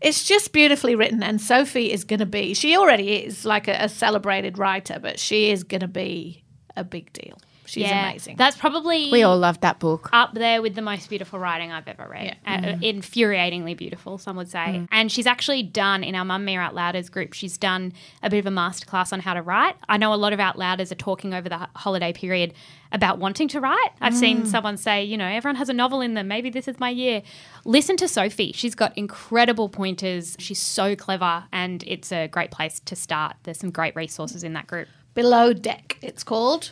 it's 0.00 0.24
just 0.24 0.52
beautifully 0.52 0.94
written. 0.94 1.22
And 1.22 1.40
Sophie 1.40 1.92
is 1.92 2.04
going 2.04 2.20
to 2.20 2.26
be, 2.26 2.54
she 2.54 2.76
already 2.76 3.24
is 3.24 3.44
like 3.44 3.68
a, 3.68 3.76
a 3.84 3.88
celebrated 3.88 4.58
writer, 4.58 4.98
but 4.98 5.18
she 5.18 5.50
is 5.50 5.62
going 5.62 5.82
to 5.82 5.88
be 5.88 6.42
a 6.76 6.84
big 6.84 7.12
deal. 7.12 7.38
She's 7.70 7.84
yeah, 7.84 8.08
amazing. 8.08 8.36
That's 8.36 8.56
probably 8.56 9.10
we 9.10 9.22
all 9.22 9.38
love 9.38 9.60
that 9.60 9.78
book 9.78 10.10
up 10.12 10.34
there 10.34 10.60
with 10.62 10.74
the 10.74 10.82
most 10.82 11.08
beautiful 11.08 11.38
writing 11.38 11.70
I've 11.70 11.86
ever 11.86 12.08
read. 12.08 12.36
Yeah. 12.44 12.54
Uh, 12.54 12.58
mm. 12.58 12.98
Infuriatingly 12.98 13.76
beautiful, 13.76 14.18
some 14.18 14.36
would 14.36 14.50
say. 14.50 14.58
Mm. 14.58 14.88
And 14.90 15.12
she's 15.12 15.26
actually 15.26 15.62
done 15.62 16.02
in 16.02 16.14
our 16.14 16.24
Mum 16.24 16.40
Mamamia 16.40 16.58
Out 16.58 16.74
Louders 16.74 17.08
group. 17.08 17.32
She's 17.32 17.56
done 17.56 17.92
a 18.22 18.30
bit 18.30 18.38
of 18.38 18.46
a 18.46 18.54
masterclass 18.54 19.12
on 19.12 19.20
how 19.20 19.34
to 19.34 19.42
write. 19.42 19.76
I 19.88 19.96
know 19.96 20.12
a 20.12 20.16
lot 20.16 20.32
of 20.32 20.40
Out 20.40 20.58
Louders 20.58 20.90
are 20.90 20.96
talking 20.96 21.34
over 21.34 21.48
the 21.48 21.68
holiday 21.76 22.12
period 22.12 22.54
about 22.92 23.18
wanting 23.18 23.48
to 23.48 23.60
write. 23.60 23.90
I've 24.00 24.14
mm. 24.14 24.20
seen 24.20 24.46
someone 24.46 24.76
say, 24.76 25.04
you 25.04 25.16
know, 25.16 25.26
everyone 25.26 25.56
has 25.56 25.68
a 25.68 25.72
novel 25.72 26.00
in 26.00 26.14
them. 26.14 26.28
Maybe 26.28 26.50
this 26.50 26.66
is 26.66 26.80
my 26.80 26.90
year. 26.90 27.22
Listen 27.64 27.96
to 27.98 28.08
Sophie. 28.08 28.52
She's 28.52 28.74
got 28.74 28.96
incredible 28.96 29.68
pointers. 29.68 30.36
She's 30.38 30.60
so 30.60 30.96
clever, 30.96 31.44
and 31.52 31.84
it's 31.86 32.10
a 32.12 32.26
great 32.28 32.50
place 32.50 32.80
to 32.80 32.96
start. 32.96 33.36
There's 33.44 33.58
some 33.58 33.70
great 33.70 33.94
resources 33.94 34.42
in 34.42 34.54
that 34.54 34.66
group. 34.66 34.88
Below 35.14 35.52
Deck, 35.52 35.98
it's 36.02 36.24
called 36.24 36.70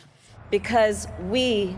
because 0.49 1.07
we 1.29 1.75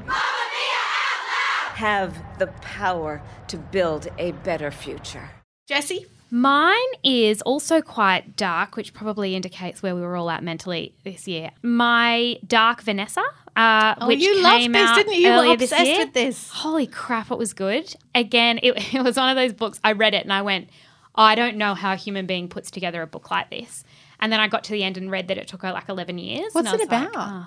have 1.76 2.16
the 2.40 2.48
power 2.62 3.22
to 3.48 3.58
build 3.58 4.08
a 4.18 4.32
better 4.32 4.72
future. 4.72 5.30
Jesse? 5.68 6.06
Mine 6.34 6.78
is 7.04 7.42
also 7.42 7.82
quite 7.82 8.38
dark, 8.38 8.78
which 8.78 8.94
probably 8.94 9.36
indicates 9.36 9.84
where 9.84 9.94
we 9.94 10.02
were 10.02 10.16
all 10.16 10.30
at 10.30 10.44
mentally 10.44 10.96
this 11.04 11.28
year. 11.28 11.52
My 11.62 12.40
Dark 12.48 12.82
Vanessa, 12.84 13.24
uh, 13.58 13.96
oh, 14.00 14.08
which 14.08 14.22
you 14.22 14.36
came 14.36 14.72
loved 14.72 14.76
this, 14.76 14.90
out 14.90 14.96
didn't 14.96 15.14
you? 15.14 15.30
You 15.30 15.48
were 15.48 15.54
obsessed 15.54 15.98
with 15.98 16.14
this. 16.14 16.50
Holy 16.50 16.88
crap, 16.88 17.32
it 17.32 17.38
was 17.38 17.54
good. 17.54 17.94
Again, 18.16 18.60
it, 18.64 18.94
it 18.94 19.04
was 19.04 19.18
one 19.18 19.30
of 19.30 19.36
those 19.36 19.52
books. 19.52 19.80
I 19.84 19.92
read 19.92 20.14
it 20.14 20.24
and 20.24 20.32
I 20.32 20.42
went, 20.42 20.70
oh, 21.16 21.24
I 21.24 21.36
don't 21.36 21.58
know 21.58 21.74
how 21.74 21.92
a 21.94 21.98
human 21.98 22.28
being 22.28 22.48
puts 22.48 22.72
together 22.72 23.02
a 23.02 23.08
book 23.08 23.30
like 23.30 23.50
this. 23.50 23.84
And 24.22 24.32
then 24.32 24.40
I 24.40 24.48
got 24.48 24.64
to 24.66 24.72
the 24.72 24.84
end 24.84 24.98
and 24.98 25.12
read 25.12 25.28
that 25.30 25.38
it 25.38 25.48
took 25.48 25.64
her 25.64 25.72
like 25.72 25.90
11 25.90 26.18
years. 26.18 26.54
What's 26.54 26.72
it 26.72 26.82
about? 26.82 27.14
Like, 27.14 27.26
oh. 27.28 27.46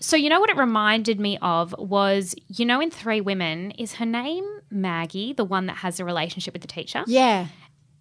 So, 0.00 0.16
you 0.16 0.28
know 0.28 0.40
what 0.40 0.50
it 0.50 0.56
reminded 0.56 1.20
me 1.20 1.38
of 1.40 1.74
was, 1.78 2.34
you 2.48 2.64
know, 2.64 2.80
in 2.80 2.90
Three 2.90 3.20
Women, 3.20 3.70
is 3.72 3.94
her 3.94 4.06
name 4.06 4.44
Maggie, 4.70 5.32
the 5.32 5.44
one 5.44 5.66
that 5.66 5.78
has 5.78 6.00
a 6.00 6.04
relationship 6.04 6.52
with 6.52 6.62
the 6.62 6.68
teacher? 6.68 7.04
Yeah. 7.06 7.46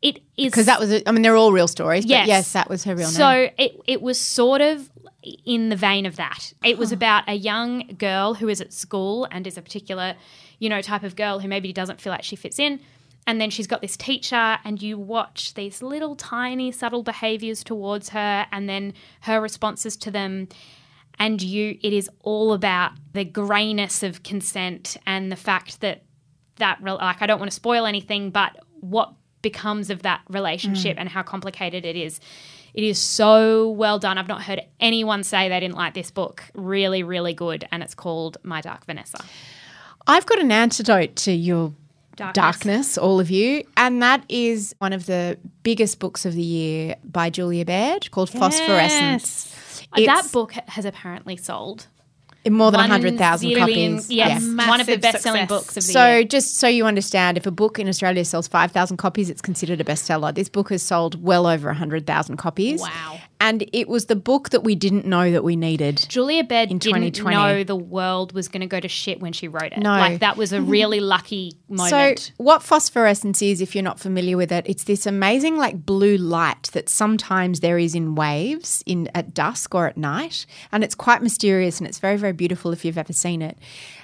It 0.01 0.17
is. 0.37 0.51
Because 0.51 0.65
that 0.65 0.79
was, 0.79 0.91
a, 0.91 1.07
I 1.07 1.11
mean, 1.11 1.21
they're 1.21 1.35
all 1.35 1.53
real 1.53 1.67
stories, 1.67 2.05
yes. 2.05 2.23
but 2.23 2.27
yes, 2.27 2.53
that 2.53 2.69
was 2.69 2.83
her 2.83 2.95
real 2.95 3.07
so 3.07 3.31
name. 3.31 3.49
So 3.49 3.63
it, 3.63 3.81
it 3.87 4.01
was 4.01 4.19
sort 4.19 4.61
of 4.61 4.89
in 5.45 5.69
the 5.69 5.75
vein 5.75 6.05
of 6.05 6.17
that. 6.17 6.53
It 6.63 6.77
was 6.77 6.91
ah. 6.91 6.95
about 6.95 7.23
a 7.27 7.35
young 7.35 7.95
girl 7.97 8.33
who 8.33 8.49
is 8.49 8.59
at 8.59 8.73
school 8.73 9.27
and 9.31 9.47
is 9.47 9.57
a 9.57 9.61
particular, 9.61 10.15
you 10.59 10.67
know, 10.67 10.81
type 10.81 11.03
of 11.03 11.15
girl 11.15 11.39
who 11.39 11.47
maybe 11.47 11.71
doesn't 11.71 12.01
feel 12.01 12.11
like 12.11 12.23
she 12.23 12.35
fits 12.35 12.59
in. 12.59 12.81
And 13.25 13.39
then 13.39 13.49
she's 13.49 13.67
got 13.67 13.81
this 13.81 13.95
teacher, 13.95 14.57
and 14.65 14.81
you 14.81 14.97
watch 14.97 15.53
these 15.53 15.81
little 15.81 16.13
tiny 16.13 16.73
subtle 16.73 17.03
behaviors 17.03 17.63
towards 17.63 18.09
her 18.09 18.45
and 18.51 18.67
then 18.67 18.93
her 19.21 19.39
responses 19.39 19.95
to 19.95 20.11
them 20.11 20.49
and 21.19 21.41
you 21.41 21.77
it 21.81 21.93
is 21.93 22.09
all 22.21 22.53
about 22.53 22.91
the 23.13 23.25
grayness 23.25 24.03
of 24.03 24.23
consent 24.23 24.97
and 25.05 25.31
the 25.31 25.35
fact 25.35 25.81
that 25.81 26.03
that 26.57 26.83
like 26.83 27.21
I 27.21 27.25
don't 27.25 27.39
want 27.39 27.51
to 27.51 27.55
spoil 27.55 27.85
anything 27.85 28.29
but 28.29 28.57
what 28.79 29.13
becomes 29.41 29.89
of 29.89 30.03
that 30.03 30.21
relationship 30.29 30.97
mm. 30.97 31.01
and 31.01 31.09
how 31.09 31.23
complicated 31.23 31.85
it 31.85 31.95
is 31.95 32.19
It 32.73 32.83
is 32.83 32.97
so 32.97 33.69
well 33.69 33.99
done. 33.99 34.17
I've 34.17 34.27
not 34.27 34.43
heard 34.43 34.61
anyone 34.79 35.23
say 35.23 35.47
they 35.47 35.59
didn't 35.59 35.75
like 35.75 35.93
this 35.93 36.09
book. 36.09 36.43
Really, 36.55 37.03
really 37.03 37.33
good. 37.33 37.67
And 37.71 37.83
it's 37.83 37.93
called 37.93 38.37
My 38.43 38.61
Dark 38.61 38.85
Vanessa. 38.85 39.23
I've 40.07 40.25
got 40.25 40.39
an 40.39 40.51
antidote 40.51 41.15
to 41.17 41.31
your 41.31 41.73
Darkness. 42.15 42.33
darkness, 42.33 42.97
all 42.97 43.19
of 43.19 43.29
you, 43.31 43.63
and 43.77 44.01
that 44.01 44.23
is 44.29 44.75
one 44.79 44.93
of 44.93 45.05
the 45.05 45.37
biggest 45.63 45.99
books 45.99 46.25
of 46.25 46.33
the 46.33 46.41
year 46.41 46.95
by 47.03 47.29
Julia 47.29 47.65
Baird 47.65 48.11
called 48.11 48.29
Phosphorescence. 48.29 49.52
Uh, 49.95 50.05
that 50.05 50.31
book 50.31 50.51
has 50.53 50.85
apparently 50.85 51.37
sold 51.37 51.87
in 52.45 52.53
more 52.53 52.71
than 52.71 52.79
100,000 52.81 53.55
copies. 53.55 54.11
Yes, 54.11 54.43
Yeah. 54.43 54.67
one 54.67 54.81
of 54.81 54.87
the 54.87 54.97
best-selling 54.97 55.45
books 55.47 55.69
of 55.69 55.75
the 55.75 55.81
So, 55.93 56.05
year. 56.07 56.21
So, 56.23 56.27
just 56.27 56.57
so 56.57 56.67
you 56.67 56.85
understand, 56.85 57.37
if 57.37 57.45
a 57.45 57.51
book 57.51 57.79
in 57.79 57.87
Australia 57.87 58.25
sells 58.25 58.47
5,000 58.49 58.97
copies, 58.97 59.29
it's 59.29 59.41
considered 59.41 59.79
a 59.79 59.83
bestseller. 59.85 60.33
This 60.35 60.49
book 60.49 60.69
has 60.69 60.83
sold 60.83 61.23
well 61.23 61.47
over 61.47 61.69
100,000 61.69 62.35
copies. 62.37 62.81
Wow. 62.81 63.19
And 63.43 63.69
it 63.73 63.89
was 63.89 64.05
the 64.05 64.15
book 64.15 64.51
that 64.51 64.63
we 64.63 64.73
didn't 64.73 65.05
know 65.05 65.29
that 65.29 65.43
we 65.43 65.57
needed. 65.57 66.05
Julia 66.07 66.45
Baird 66.45 66.71
in 66.71 66.77
didn't 66.77 67.13
2020. 67.13 67.35
know 67.35 67.63
the 67.65 67.75
world 67.75 68.31
was 68.31 68.47
going 68.47 68.61
to 68.61 68.67
go 68.67 68.79
to 68.79 68.87
shit 68.87 69.19
when 69.19 69.33
she 69.33 69.49
wrote 69.49 69.73
it. 69.73 69.79
No. 69.79 69.89
Like 69.89 70.21
that 70.21 70.37
was 70.37 70.53
a 70.53 70.61
really 70.77 71.01
lucky 71.01 71.51
moment. 71.67 72.19
So, 72.19 72.31
what 72.37 72.63
phosphorescence 72.63 73.41
is, 73.41 73.59
if 73.59 73.75
you're 73.75 73.83
not 73.83 73.99
familiar 73.99 74.37
with 74.37 74.49
it, 74.53 74.65
it's 74.65 74.85
this 74.85 75.05
amazing, 75.05 75.57
like 75.57 75.85
blue 75.85 76.15
light 76.15 76.69
that 76.71 76.87
sometimes 76.87 77.59
there 77.59 77.77
is 77.77 77.95
in 77.95 78.15
waves 78.15 78.81
in 78.85 79.09
at 79.13 79.33
dusk 79.33 79.75
or 79.75 79.87
at 79.87 79.97
night, 79.97 80.45
and 80.71 80.81
it's 80.81 80.95
quite 80.95 81.21
mysterious 81.21 81.79
and 81.79 81.87
it's 81.87 81.99
very, 81.99 82.15
very 82.15 82.31
beautiful 82.31 82.71
if 82.71 82.85
you've 82.85 82.97
ever 82.97 83.11
seen 83.11 83.41
it. 83.41 83.57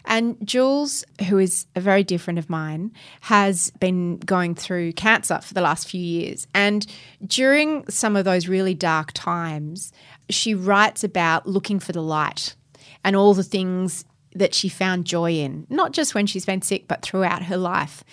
And 0.06 0.38
Jules, 0.46 1.03
who 1.27 1.38
is 1.38 1.65
a 1.75 1.82
very 1.82 2.03
dear 2.03 2.20
friend 2.20 2.39
of 2.39 2.50
mine, 2.50 2.91
has 3.22 3.72
been 3.79 4.18
going 4.20 4.56
through 4.56 4.94
cancer 4.94 5.39
for 5.41 5.53
the 5.53 5.62
last 5.62 5.89
few 5.89 6.01
years, 6.01 6.48
and 6.53 6.86
during 7.25 7.88
some 7.89 8.15
of 8.15 8.25
those 8.25 8.48
really 8.48 8.74
dark 8.74 9.12
times, 9.13 9.91
she 10.29 10.53
writes 10.53 11.03
about 11.03 11.48
looking 11.48 11.79
for 11.79 11.91
the 11.91 12.01
light 12.01 12.56
and 13.03 13.15
all 13.15 13.34
the 13.34 13.44
things 13.44 14.06
that 14.36 14.53
she 14.53 14.70
found 14.70 15.06
joy 15.06 15.32
in, 15.32 15.65
not 15.70 15.91
just 15.91 16.13
when 16.13 16.27
she's 16.27 16.46
been 16.46 16.62
sick, 16.62 16.88
but 16.88 17.01
throughout 17.01 17.44
her 17.44 17.58
life. 17.58 18.03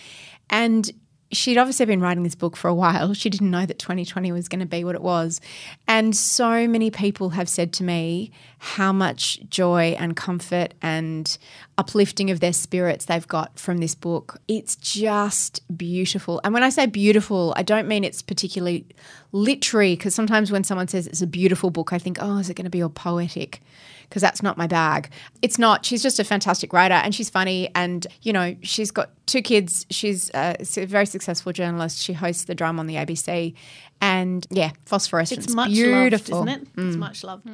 And 0.49 0.91
she'd 1.37 1.59
obviously 1.59 1.87
been 1.87 2.01
writing 2.01 2.23
this 2.23 2.35
book 2.35 2.57
for 2.57 2.69
a 2.69 2.75
while. 2.75 3.15
She 3.15 3.31
didn't 3.31 3.51
know 3.51 3.67
that 3.67 3.79
2020 3.79 4.33
was 4.33 4.49
going 4.49 4.61
to 4.61 4.67
be 4.67 4.83
what 4.83 4.95
it 4.95 5.03
was. 5.03 5.41
And 5.87 6.17
so 6.17 6.67
many 6.67 6.91
people 6.91 7.31
have 7.31 7.49
said 7.49 7.73
to 7.75 7.85
me 7.85 8.33
how 8.59 8.93
much 8.93 9.39
joy 9.49 9.95
and 9.99 10.17
comfort 10.17 10.75
and 10.81 11.37
uplifting 11.79 12.31
of 12.31 12.41
their 12.41 12.53
spirits 12.53 13.05
they've 13.05 13.29
got 13.29 13.59
from 13.59 13.79
this 13.79 13.95
book. 13.95 14.41
It's 14.49 14.75
just 14.77 15.61
beautiful. 15.77 16.41
And 16.43 16.55
when 16.55 16.63
I 16.63 16.71
say 16.71 16.87
beautiful, 16.87 17.53
I 17.57 17.63
don't 17.63 17.87
mean 17.87 18.03
it's 18.03 18.23
particularly 18.23 18.87
literary, 19.33 19.95
because 19.95 20.15
sometimes 20.15 20.51
when 20.51 20.65
someone 20.65 20.89
says 20.89 21.07
it's 21.07 21.23
a 21.23 21.27
beautiful 21.27 21.71
book, 21.71 21.93
I 21.93 21.99
think, 21.99 22.19
oh, 22.21 22.39
is 22.39 22.49
it 22.49 22.55
going 22.55 22.65
to 22.65 22.71
be 22.71 22.83
all 22.83 22.89
poetic? 22.89 23.61
Because 24.09 24.23
that's 24.23 24.43
not 24.43 24.57
my 24.57 24.67
bag. 24.67 25.11
It's 25.43 25.59
not. 25.59 25.85
She's 25.85 26.03
just 26.03 26.19
a 26.19 26.25
fantastic 26.25 26.73
writer 26.73 26.95
and 26.95 27.15
she's 27.15 27.31
funny. 27.31 27.71
And, 27.75 28.07
you 28.23 28.33
know, 28.33 28.57
she's 28.63 28.91
got 28.91 29.11
two 29.27 29.43
kids. 29.43 29.87
She's 29.91 30.31
a, 30.35 30.57
very 30.87 31.07
successful 31.07 31.53
journalist. 31.53 31.99
She 31.99 32.13
hosts 32.13 32.45
the 32.45 32.55
drum 32.55 32.79
on 32.79 32.87
the 32.87 32.97
ABC. 32.97 33.55
And 34.01 34.47
yeah, 34.51 34.73
phosphorescence. 34.85 35.47
It's 35.47 35.55
much 35.55 35.71
beautiful. 35.71 36.45
loved, 36.45 36.51
isn't 36.51 36.63
it? 36.63 36.89
It's 36.89 36.97
much 36.97 37.23
mm. 37.23 37.25
loved. 37.25 37.49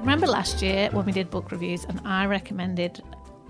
Remember 0.00 0.26
last 0.26 0.62
year 0.62 0.88
when 0.92 1.04
we 1.04 1.12
did 1.12 1.30
book 1.30 1.50
reviews 1.50 1.84
and 1.84 2.00
I 2.04 2.26
recommended 2.26 3.02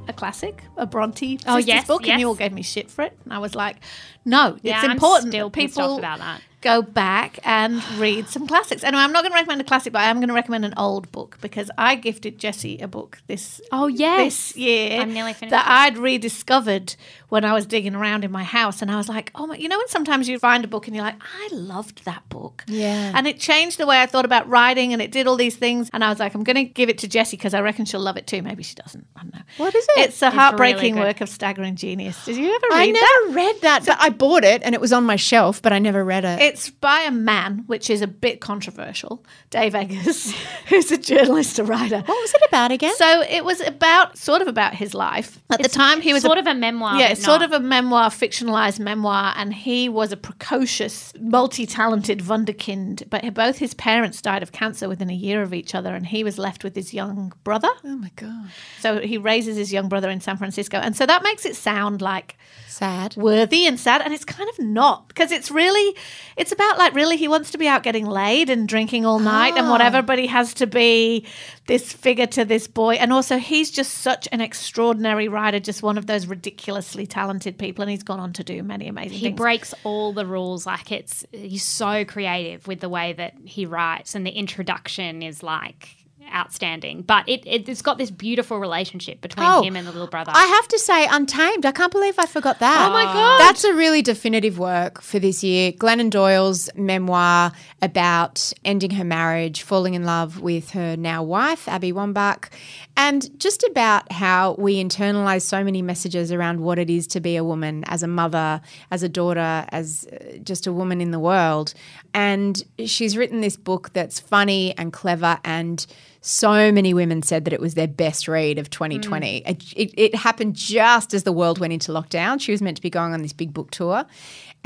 a 0.09 0.13
classic, 0.13 0.63
a 0.77 0.87
Bronte 0.87 1.39
Oh, 1.47 1.57
yes, 1.57 1.87
book, 1.87 2.07
and 2.09 2.21
you 2.21 2.29
all 2.29 2.35
gave 2.35 2.53
me 2.53 2.63
shit 2.63 2.91
for 2.91 3.03
it. 3.03 3.17
And 3.25 3.33
I 3.33 3.39
was 3.39 3.55
like, 3.55 3.77
no, 4.25 4.57
Yeah, 4.63 4.77
it's 4.77 4.85
I'm 4.85 4.93
important 4.93 5.33
still 5.33 5.51
pissed 5.51 5.79
off 5.79 5.85
people 5.85 5.99
about 5.99 6.19
that. 6.21 6.41
Go 6.67 6.83
back 6.83 7.39
and 7.45 7.83
read 7.99 8.29
some 8.29 8.47
classics. 8.47 8.83
Anyway, 8.83 9.03
I'm 9.03 9.13
not 9.13 9.23
going 9.23 9.33
to 9.33 9.37
recommend 9.37 9.61
a 9.61 9.65
classic, 9.65 9.93
but 9.93 10.01
I 10.03 10.07
am 10.11 10.17
going 10.17 10.29
to 10.29 10.35
recommend 10.35 10.65
an 10.65 10.75
old 10.77 11.11
book 11.13 11.39
because 11.41 11.71
I 11.79 11.95
gifted 11.95 12.39
Jesse 12.39 12.79
a 12.79 12.89
book 12.89 13.19
this 13.29 13.61
Oh, 13.71 13.87
yes. 13.87 14.25
this 14.53 14.57
year 14.57 15.01
I'm 15.01 15.13
nearly 15.15 15.33
finished 15.33 15.51
that. 15.53 15.67
I'd 15.69 15.97
rediscovered 15.97 16.97
when 17.29 17.45
I 17.45 17.53
was 17.53 17.67
digging 17.67 17.95
around 17.97 18.25
in 18.25 18.31
my 18.31 18.45
house, 18.45 18.83
and 18.83 18.91
I 18.91 18.97
was 18.97 19.09
like, 19.09 19.33
oh 19.35 19.49
my, 19.49 19.57
you 19.57 19.69
know, 19.69 19.79
when 19.79 19.89
sometimes 19.89 20.29
you 20.29 20.39
find 20.39 20.65
a 20.65 20.69
book 20.69 20.87
and 20.87 20.95
you're 20.95 21.05
like, 21.05 21.21
I 21.21 21.49
loved 21.53 22.05
that 22.05 22.23
book, 22.29 22.63
Yeah. 22.69 23.13
and 23.17 23.27
it 23.27 23.41
changed 23.41 23.79
the 23.79 23.87
way 23.87 24.01
I 24.01 24.07
thought 24.07 24.25
about 24.25 24.49
writing, 24.49 24.93
and 24.93 25.03
it 25.03 25.11
did 25.11 25.27
all 25.27 25.35
these 25.37 25.57
things, 25.57 25.91
and 25.93 26.05
I 26.05 26.09
was 26.09 26.21
like, 26.21 26.35
I'm 26.37 26.45
going 26.45 26.55
to 26.55 26.65
give 26.65 26.89
it 26.89 26.99
to 26.99 27.09
Jesse 27.09 27.37
because 27.37 27.53
I 27.53 27.61
reckon 27.63 27.85
she'll 27.85 28.01
love 28.01 28.17
it 28.17 28.29
too. 28.29 28.43
Maybe 28.43 28.63
she 28.63 28.77
doesn't. 28.77 29.07
I 29.17 29.23
don't 29.23 29.35
know. 29.35 29.41
What 29.57 29.75
is 29.75 29.85
it? 29.97 30.09
It's 30.09 30.23
a 30.23 30.27
really 30.27 30.37
heartbreaking 30.37 30.95
good. 30.95 31.01
work 31.01 31.21
of 31.21 31.29
staggering 31.29 31.75
genius. 31.75 32.25
Did 32.25 32.37
you 32.37 32.55
ever 32.55 32.67
read 32.71 32.71
that? 32.71 32.77
I 32.81 32.87
never 32.87 33.33
that? 33.33 33.35
read 33.35 33.61
that, 33.63 33.87
but 33.87 33.97
I 34.01 34.11
bought 34.11 34.45
it 34.45 34.63
and 34.63 34.73
it 34.77 34.81
was 34.81 34.93
on 34.93 35.03
my 35.05 35.17
shelf, 35.17 35.61
but 35.63 35.73
I 35.73 35.81
never 35.81 36.05
read 36.05 36.25
it. 36.25 36.41
It's 36.41 36.56
by 36.81 37.01
a 37.01 37.11
man, 37.11 37.65
which 37.67 37.91
is 37.91 38.03
a 38.03 38.07
bit 38.07 38.41
controversial, 38.41 39.25
Dave 39.51 39.75
Eggers, 39.75 40.33
who's 40.69 40.91
a 40.91 40.99
journalist, 40.99 41.59
a 41.59 41.65
writer. 41.65 41.99
what 41.99 42.21
was 42.21 42.35
it 42.35 42.43
about 42.49 42.73
again? 42.73 42.95
So 42.97 43.23
it 43.23 43.45
was 43.45 43.61
about, 43.61 44.17
sort 44.17 44.43
of 44.43 44.49
about 44.49 44.75
his 44.75 44.95
life. 44.95 45.41
At 45.51 45.63
the 45.63 45.69
time, 45.69 46.01
he 46.01 46.13
was 46.13 46.23
sort 46.23 46.39
a, 46.39 46.41
of 46.41 46.47
a 46.47 46.55
memoir. 46.55 46.99
yeah, 46.99 47.11
but 47.11 47.19
sort 47.19 47.41
not. 47.41 47.53
of 47.53 47.61
a 47.61 47.65
memoir, 47.65 48.11
fictionalized 48.11 48.81
memoir, 48.81 49.33
and 49.37 49.55
he 49.55 49.89
was 49.89 50.13
a 50.13 50.17
precocious, 50.17 51.13
multi-talented 51.21 52.21
wunderkind. 52.21 53.09
But 53.09 53.35
both 53.35 53.59
his 53.59 53.75
parents 53.75 54.21
died 54.23 54.43
of 54.43 54.53
cancer 54.53 54.89
within 54.89 55.11
a 55.11 55.15
year 55.15 55.43
of 55.43 55.55
each 55.55 55.75
other, 55.75 55.95
and 55.95 56.07
he 56.07 56.25
was 56.25 56.39
left 56.39 56.65
with 56.65 56.75
his 56.75 56.93
young 56.93 57.33
brother. 57.45 57.71
oh 57.85 57.97
my 57.97 58.11
God. 58.17 58.51
So 58.81 59.01
he 59.01 59.19
raises 59.19 59.57
his 59.57 59.73
young 59.73 59.89
brother 59.89 60.11
in 60.11 60.21
San 60.21 60.37
Francisco, 60.37 60.79
and 60.79 60.97
so 60.97 61.07
that 61.07 61.23
makes 61.23 61.45
it 61.45 61.57
sound 61.57 62.01
like 62.01 62.37
Sad. 62.77 63.17
worthy 63.17 63.67
and 63.67 63.79
sad 63.79 64.03
and 64.03 64.13
it's 64.13 64.25
kind 64.25 64.49
of 64.49 64.59
not 64.59 65.09
because 65.09 65.33
it's 65.33 65.51
really 65.51 65.97
it's 66.37 66.53
about 66.53 66.79
like 66.79 66.95
really 66.95 67.17
he 67.17 67.29
wants 67.29 67.51
to 67.53 67.59
be 67.59 67.69
out 67.69 67.83
getting 67.83 68.07
laid 68.07 68.51
and 68.51 68.69
drinking 68.69 69.07
all 69.07 69.19
night 69.19 69.57
and 69.57 69.69
whatever 69.71 69.99
ah. 69.99 70.03
but 70.03 70.19
he 70.19 70.27
has 70.27 70.55
to 70.55 70.67
be 70.67 71.27
this 71.67 71.93
figure 71.93 72.27
to 72.27 72.45
this 72.45 72.67
boy 72.67 72.95
and 72.95 73.13
also 73.13 73.39
he's 73.39 73.71
just 73.71 73.95
such 73.95 74.29
an 74.33 74.41
extraordinary 74.41 75.29
writer 75.29 75.59
just 75.59 75.83
one 75.83 75.97
of 75.97 76.07
those 76.07 76.27
ridiculously 76.27 77.07
talented 77.07 77.59
people 77.59 77.83
and 77.83 77.91
he's 77.91 78.03
gone 78.03 78.21
on 78.21 78.33
to 78.33 78.45
do 78.45 78.63
many 78.63 78.89
amazing 78.89 79.11
things. 79.11 79.21
he 79.21 79.27
things 79.29 79.37
breaks 79.37 79.75
all 79.85 80.13
the 80.13 80.27
rules. 80.27 80.67
Like 80.67 80.93
it's 80.93 81.25
he's 81.33 81.65
so 81.65 82.05
creative 82.05 82.67
with 82.67 82.81
the 82.81 82.89
way 82.89 83.13
that 83.13 83.35
he 83.45 83.67
writes, 83.67 84.15
and 84.15 84.27
the 84.27 84.31
introduction 84.31 85.23
is 85.23 85.43
like 85.43 86.06
outstanding. 86.35 87.03
But 87.03 87.29
it, 87.29 87.47
it 87.47 87.69
it's 87.69 87.83
got 87.83 87.99
this 87.99 88.11
beautiful 88.11 88.59
relationship 88.59 89.21
between 89.21 89.47
Oh, 89.47 89.63
him 89.63 89.77
and 89.77 89.87
the 89.87 89.93
little 89.93 90.07
brother. 90.09 90.33
I 90.35 90.45
have 90.45 90.69
to 90.69 90.79
say, 90.79 91.07
Untamed. 91.11 91.65
I 91.67 91.73
can't 91.73 91.93
believe 91.93 92.19
I 92.19 92.27
forgot 92.27 92.59
that. 92.61 92.89
Oh 92.89 92.93
my 92.93 93.05
God. 93.05 93.39
That's 93.41 93.65
a 93.65 93.75
really 93.75 94.03
definitive 94.03 94.59
work 94.59 95.01
for 95.03 95.19
this 95.19 95.43
year. 95.45 95.73
Glennon 95.73 96.11
Doyle's 96.11 96.69
memoir 96.75 97.53
about 97.83 98.53
ending 98.65 98.91
her 98.91 99.05
marriage, 99.05 99.63
falling 99.63 99.95
in 99.95 100.05
love 100.05 100.41
with 100.41 100.71
her 100.71 100.97
now 100.97 101.23
wife, 101.23 101.69
Abby 101.69 101.93
Wambach, 101.93 102.49
and 102.97 103.39
just 103.39 103.63
about 103.65 104.11
how 104.13 104.55
we 104.59 104.83
internalize 104.83 105.43
so 105.43 105.63
many 105.63 105.83
messages 105.83 106.33
around 106.33 106.61
what 106.61 106.79
it 106.79 106.89
is 106.89 107.07
to 107.09 107.21
be 107.21 107.37
a 107.37 107.45
woman, 107.45 107.85
as 107.87 108.03
a 108.03 108.07
mother, 108.09 108.61
as 108.91 109.03
a 109.03 109.09
daughter, 109.09 109.67
as 109.71 110.07
uh, 110.13 110.39
just 110.43 110.67
a 110.67 110.73
woman 110.73 111.01
in 111.01 111.11
the 111.11 111.19
world. 111.19 111.75
And 112.17 112.63
she's 112.87 113.15
written 113.15 113.43
this 113.43 113.59
book 113.59 113.93
that's 113.93 114.19
funny 114.19 114.75
and 114.79 114.91
clever 114.91 115.39
and 115.45 115.87
so 116.23 116.73
many 116.73 116.93
women 116.93 117.23
said 117.23 117.45
that 117.45 117.53
it 117.53 117.61
was 117.61 117.75
their 117.75 117.87
best 117.87 118.27
read 118.27 118.59
of 118.59 118.69
2020. 118.71 119.43
Mm. 119.43 119.49
It, 119.49 119.73
it, 119.77 119.95
it 119.97 120.15
happened 120.15 120.57
just 120.57 121.15
as 121.15 121.23
the 121.23 121.31
world 121.31 121.59
went 121.61 121.73
into 121.75 121.93
lockdown. 121.93 122.41
She 122.41 122.51
was 122.51 122.61
meant 122.61 122.79
to 122.79 122.83
be 122.83 122.91
going 122.91 123.13
on 123.13 123.23
this 123.23 123.33
big 123.33 123.55
book 123.55 123.71
tour. 123.71 124.07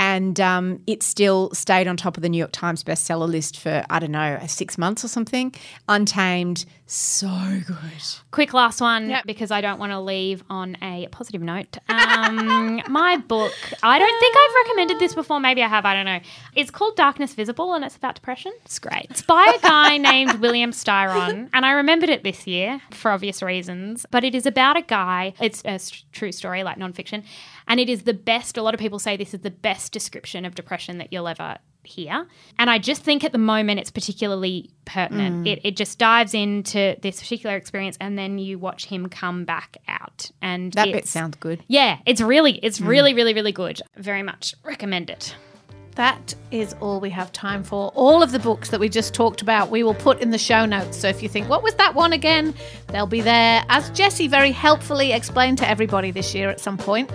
And 0.03 0.39
um, 0.39 0.81
it 0.87 1.03
still 1.03 1.51
stayed 1.53 1.87
on 1.87 1.95
top 1.95 2.17
of 2.17 2.23
the 2.23 2.29
New 2.29 2.39
York 2.39 2.51
Times 2.51 2.83
bestseller 2.83 3.29
list 3.29 3.59
for, 3.59 3.85
I 3.87 3.99
don't 3.99 4.11
know, 4.11 4.39
six 4.47 4.75
months 4.75 5.05
or 5.05 5.07
something. 5.07 5.53
Untamed, 5.87 6.65
so 6.87 7.27
good. 7.67 7.77
Quick 8.31 8.51
last 8.53 8.81
one 8.81 9.09
Yep. 9.11 9.25
because 9.27 9.51
I 9.51 9.61
don't 9.61 9.77
want 9.79 9.91
to 9.91 9.99
leave 9.99 10.43
on 10.49 10.75
a 10.81 11.07
positive 11.11 11.43
note. 11.43 11.77
Um, 11.87 12.81
my 12.89 13.17
book, 13.17 13.53
I 13.83 13.99
don't 13.99 14.19
think 14.19 14.35
I've 14.35 14.55
recommended 14.65 14.99
this 14.99 15.13
before. 15.13 15.39
Maybe 15.39 15.61
I 15.61 15.67
have. 15.67 15.85
I 15.85 15.93
don't 15.93 16.05
know. 16.05 16.19
It's 16.55 16.71
called 16.71 16.95
Darkness 16.95 17.35
Visible 17.35 17.73
and 17.75 17.85
it's 17.85 17.95
about 17.95 18.15
depression. 18.15 18.53
It's 18.65 18.79
great. 18.79 19.05
It's 19.11 19.21
by 19.21 19.53
a 19.55 19.61
guy 19.61 19.97
named 20.11 20.39
William 20.39 20.71
Styron. 20.71 21.49
And 21.53 21.63
I 21.63 21.73
remembered 21.73 22.09
it 22.09 22.23
this 22.23 22.47
year 22.47 22.81
for 22.89 23.11
obvious 23.11 23.43
reasons. 23.43 24.07
But 24.09 24.23
it 24.23 24.33
is 24.33 24.47
about 24.47 24.77
a 24.77 24.81
guy, 24.81 25.33
it's 25.39 25.61
a 25.63 25.71
s- 25.71 26.03
true 26.11 26.31
story, 26.31 26.63
like 26.63 26.77
nonfiction. 26.77 27.23
And 27.71 27.79
it 27.79 27.87
is 27.87 28.03
the 28.03 28.13
best, 28.13 28.57
a 28.57 28.61
lot 28.61 28.73
of 28.73 28.81
people 28.81 28.99
say 28.99 29.15
this 29.15 29.33
is 29.33 29.39
the 29.39 29.49
best 29.49 29.93
description 29.93 30.43
of 30.43 30.55
depression 30.55 30.97
that 30.97 31.13
you'll 31.13 31.29
ever 31.29 31.57
hear. 31.85 32.27
And 32.59 32.69
I 32.69 32.79
just 32.79 33.01
think 33.01 33.23
at 33.23 33.31
the 33.31 33.37
moment 33.37 33.79
it's 33.79 33.89
particularly 33.89 34.71
pertinent. 34.83 35.45
Mm. 35.45 35.53
It, 35.53 35.61
it 35.63 35.77
just 35.77 35.97
dives 35.97 36.33
into 36.33 36.97
this 37.01 37.21
particular 37.21 37.55
experience 37.55 37.97
and 38.01 38.17
then 38.17 38.39
you 38.39 38.59
watch 38.59 38.87
him 38.87 39.07
come 39.07 39.45
back 39.45 39.77
out. 39.87 40.31
And 40.41 40.73
That 40.73 40.91
bit 40.91 41.07
sounds 41.07 41.37
good. 41.37 41.63
Yeah, 41.69 41.99
it's 42.05 42.19
really, 42.19 42.59
it's 42.61 42.81
mm. 42.81 42.87
really, 42.87 43.13
really, 43.13 43.33
really 43.33 43.53
good. 43.53 43.81
Very 43.95 44.21
much 44.21 44.53
recommend 44.65 45.09
it. 45.09 45.33
that 45.95 46.35
is 46.51 46.75
all 46.81 46.99
we 46.99 47.09
have 47.09 47.31
time 47.31 47.63
for. 47.63 47.91
All 47.95 48.21
of 48.21 48.33
the 48.33 48.39
books 48.39 48.69
that 48.69 48.81
we 48.81 48.89
just 48.89 49.13
talked 49.13 49.41
about, 49.41 49.69
we 49.69 49.83
will 49.83 49.93
put 49.93 50.21
in 50.21 50.31
the 50.31 50.37
show 50.37 50.65
notes. 50.65 50.97
So 50.97 51.07
if 51.07 51.23
you 51.23 51.29
think, 51.29 51.47
what 51.47 51.63
was 51.63 51.75
that 51.75 51.95
one 51.95 52.11
again? 52.13 52.53
They'll 52.87 53.07
be 53.07 53.21
there. 53.21 53.63
As 53.69 53.89
Jesse 53.91 54.27
very 54.27 54.51
helpfully 54.51 55.13
explained 55.13 55.57
to 55.59 55.69
everybody 55.69 56.11
this 56.11 56.35
year 56.35 56.49
at 56.49 56.59
some 56.59 56.77
point, 56.77 57.09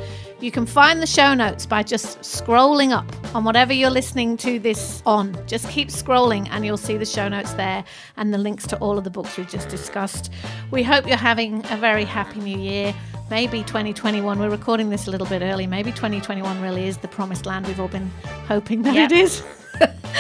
you 0.46 0.52
can 0.52 0.64
find 0.64 1.02
the 1.02 1.06
show 1.08 1.34
notes 1.34 1.66
by 1.66 1.82
just 1.82 2.20
scrolling 2.20 2.92
up 2.92 3.04
on 3.34 3.42
whatever 3.42 3.72
you're 3.72 3.90
listening 3.90 4.36
to 4.36 4.60
this 4.60 5.02
on. 5.04 5.36
Just 5.48 5.68
keep 5.68 5.88
scrolling 5.88 6.46
and 6.52 6.64
you'll 6.64 6.76
see 6.76 6.96
the 6.96 7.04
show 7.04 7.28
notes 7.28 7.52
there 7.54 7.84
and 8.16 8.32
the 8.32 8.38
links 8.38 8.64
to 8.68 8.76
all 8.78 8.96
of 8.96 9.02
the 9.02 9.10
books 9.10 9.36
we've 9.36 9.50
just 9.50 9.68
discussed. 9.68 10.32
We 10.70 10.84
hope 10.84 11.04
you're 11.08 11.16
having 11.16 11.66
a 11.68 11.76
very 11.76 12.04
happy 12.04 12.38
new 12.38 12.56
year. 12.56 12.94
Maybe 13.28 13.64
2021, 13.64 14.38
we're 14.38 14.48
recording 14.48 14.88
this 14.88 15.08
a 15.08 15.10
little 15.10 15.26
bit 15.26 15.42
early. 15.42 15.66
Maybe 15.66 15.90
2021 15.90 16.60
really 16.62 16.86
is 16.86 16.98
the 16.98 17.08
promised 17.08 17.44
land 17.44 17.66
we've 17.66 17.80
all 17.80 17.88
been 17.88 18.08
hoping 18.46 18.82
that 18.82 18.94
Yep. 18.94 19.10
it 19.10 19.18
is. 19.18 19.42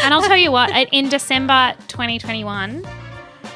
And 0.02 0.12
I'll 0.12 0.22
tell 0.22 0.36
you 0.36 0.52
what, 0.52 0.70
in 0.92 1.08
December 1.08 1.74
2021, 1.88 2.86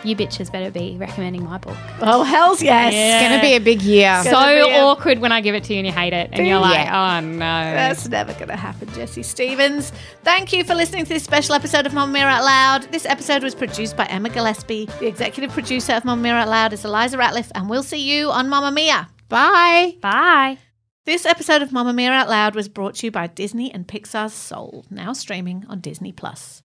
you 0.05 0.17
bitches 0.17 0.51
better 0.51 0.71
be 0.71 0.97
recommending 0.99 1.45
my 1.45 1.59
book. 1.59 1.77
Oh, 2.01 2.23
hell's 2.23 2.63
yes. 2.63 2.93
It's 2.95 3.29
going 3.29 3.39
to 3.39 3.47
be 3.47 3.55
a 3.55 3.61
big 3.61 3.83
year. 3.83 4.23
So 4.25 4.31
be 4.31 4.71
a- 4.73 4.83
awkward 4.83 5.19
when 5.19 5.33
I 5.33 5.41
give 5.41 5.55
it 5.55 5.65
to 5.65 5.73
you 5.73 5.79
and 5.81 5.87
you 5.87 5.93
hate 5.93 6.13
it. 6.13 6.31
And 6.33 6.47
you're 6.47 6.59
like, 6.59 6.89
oh 6.91 7.21
no. 7.21 7.39
That's 7.39 8.09
never 8.09 8.33
going 8.35 8.49
to 8.49 8.57
happen, 8.57 8.93
Jessie 8.95 9.23
Stephens. 9.23 9.93
Thank 10.23 10.53
you 10.53 10.65
for 10.65 10.75
listening 10.75 11.05
to 11.05 11.09
this 11.09 11.25
special 11.25 11.55
episode 11.55 11.87
of 11.87 11.93
Mamamia 11.93 12.23
Out 12.23 12.45
Loud. 12.45 12.93
This 12.93 13.05
episode 13.07 13.43
was 13.43 13.55
produced 13.55 13.97
by 13.97 14.07
Emma 14.07 14.31
Gillespie. 14.31 14.87
The 15.01 15.07
executive 15.07 15.53
producer 15.53 15.93
of 15.93 16.05
Mamamia 16.05 16.33
Out 16.33 16.49
Loud 16.49 16.73
is 16.73 16.85
Eliza 16.85 17.17
Ratliff, 17.19 17.51
and 17.55 17.69
we'll 17.69 17.83
see 17.83 18.01
you 18.01 18.31
on 18.31 18.49
Mamamia. 18.49 19.09
Bye. 19.29 19.97
Bye. 20.01 20.59
This 21.07 21.25
episode 21.27 21.63
of 21.63 21.71
Mamamia 21.71 22.11
Out 22.11 22.29
Loud 22.29 22.55
was 22.55 22.69
brought 22.69 22.95
to 22.97 23.07
you 23.07 23.11
by 23.11 23.27
Disney 23.27 23.73
and 23.73 23.87
Pixar's 23.87 24.35
Soul, 24.35 24.85
now 24.91 25.13
streaming 25.13 25.65
on 25.69 25.81
Disney 25.81 26.13
Plus. 26.13 26.63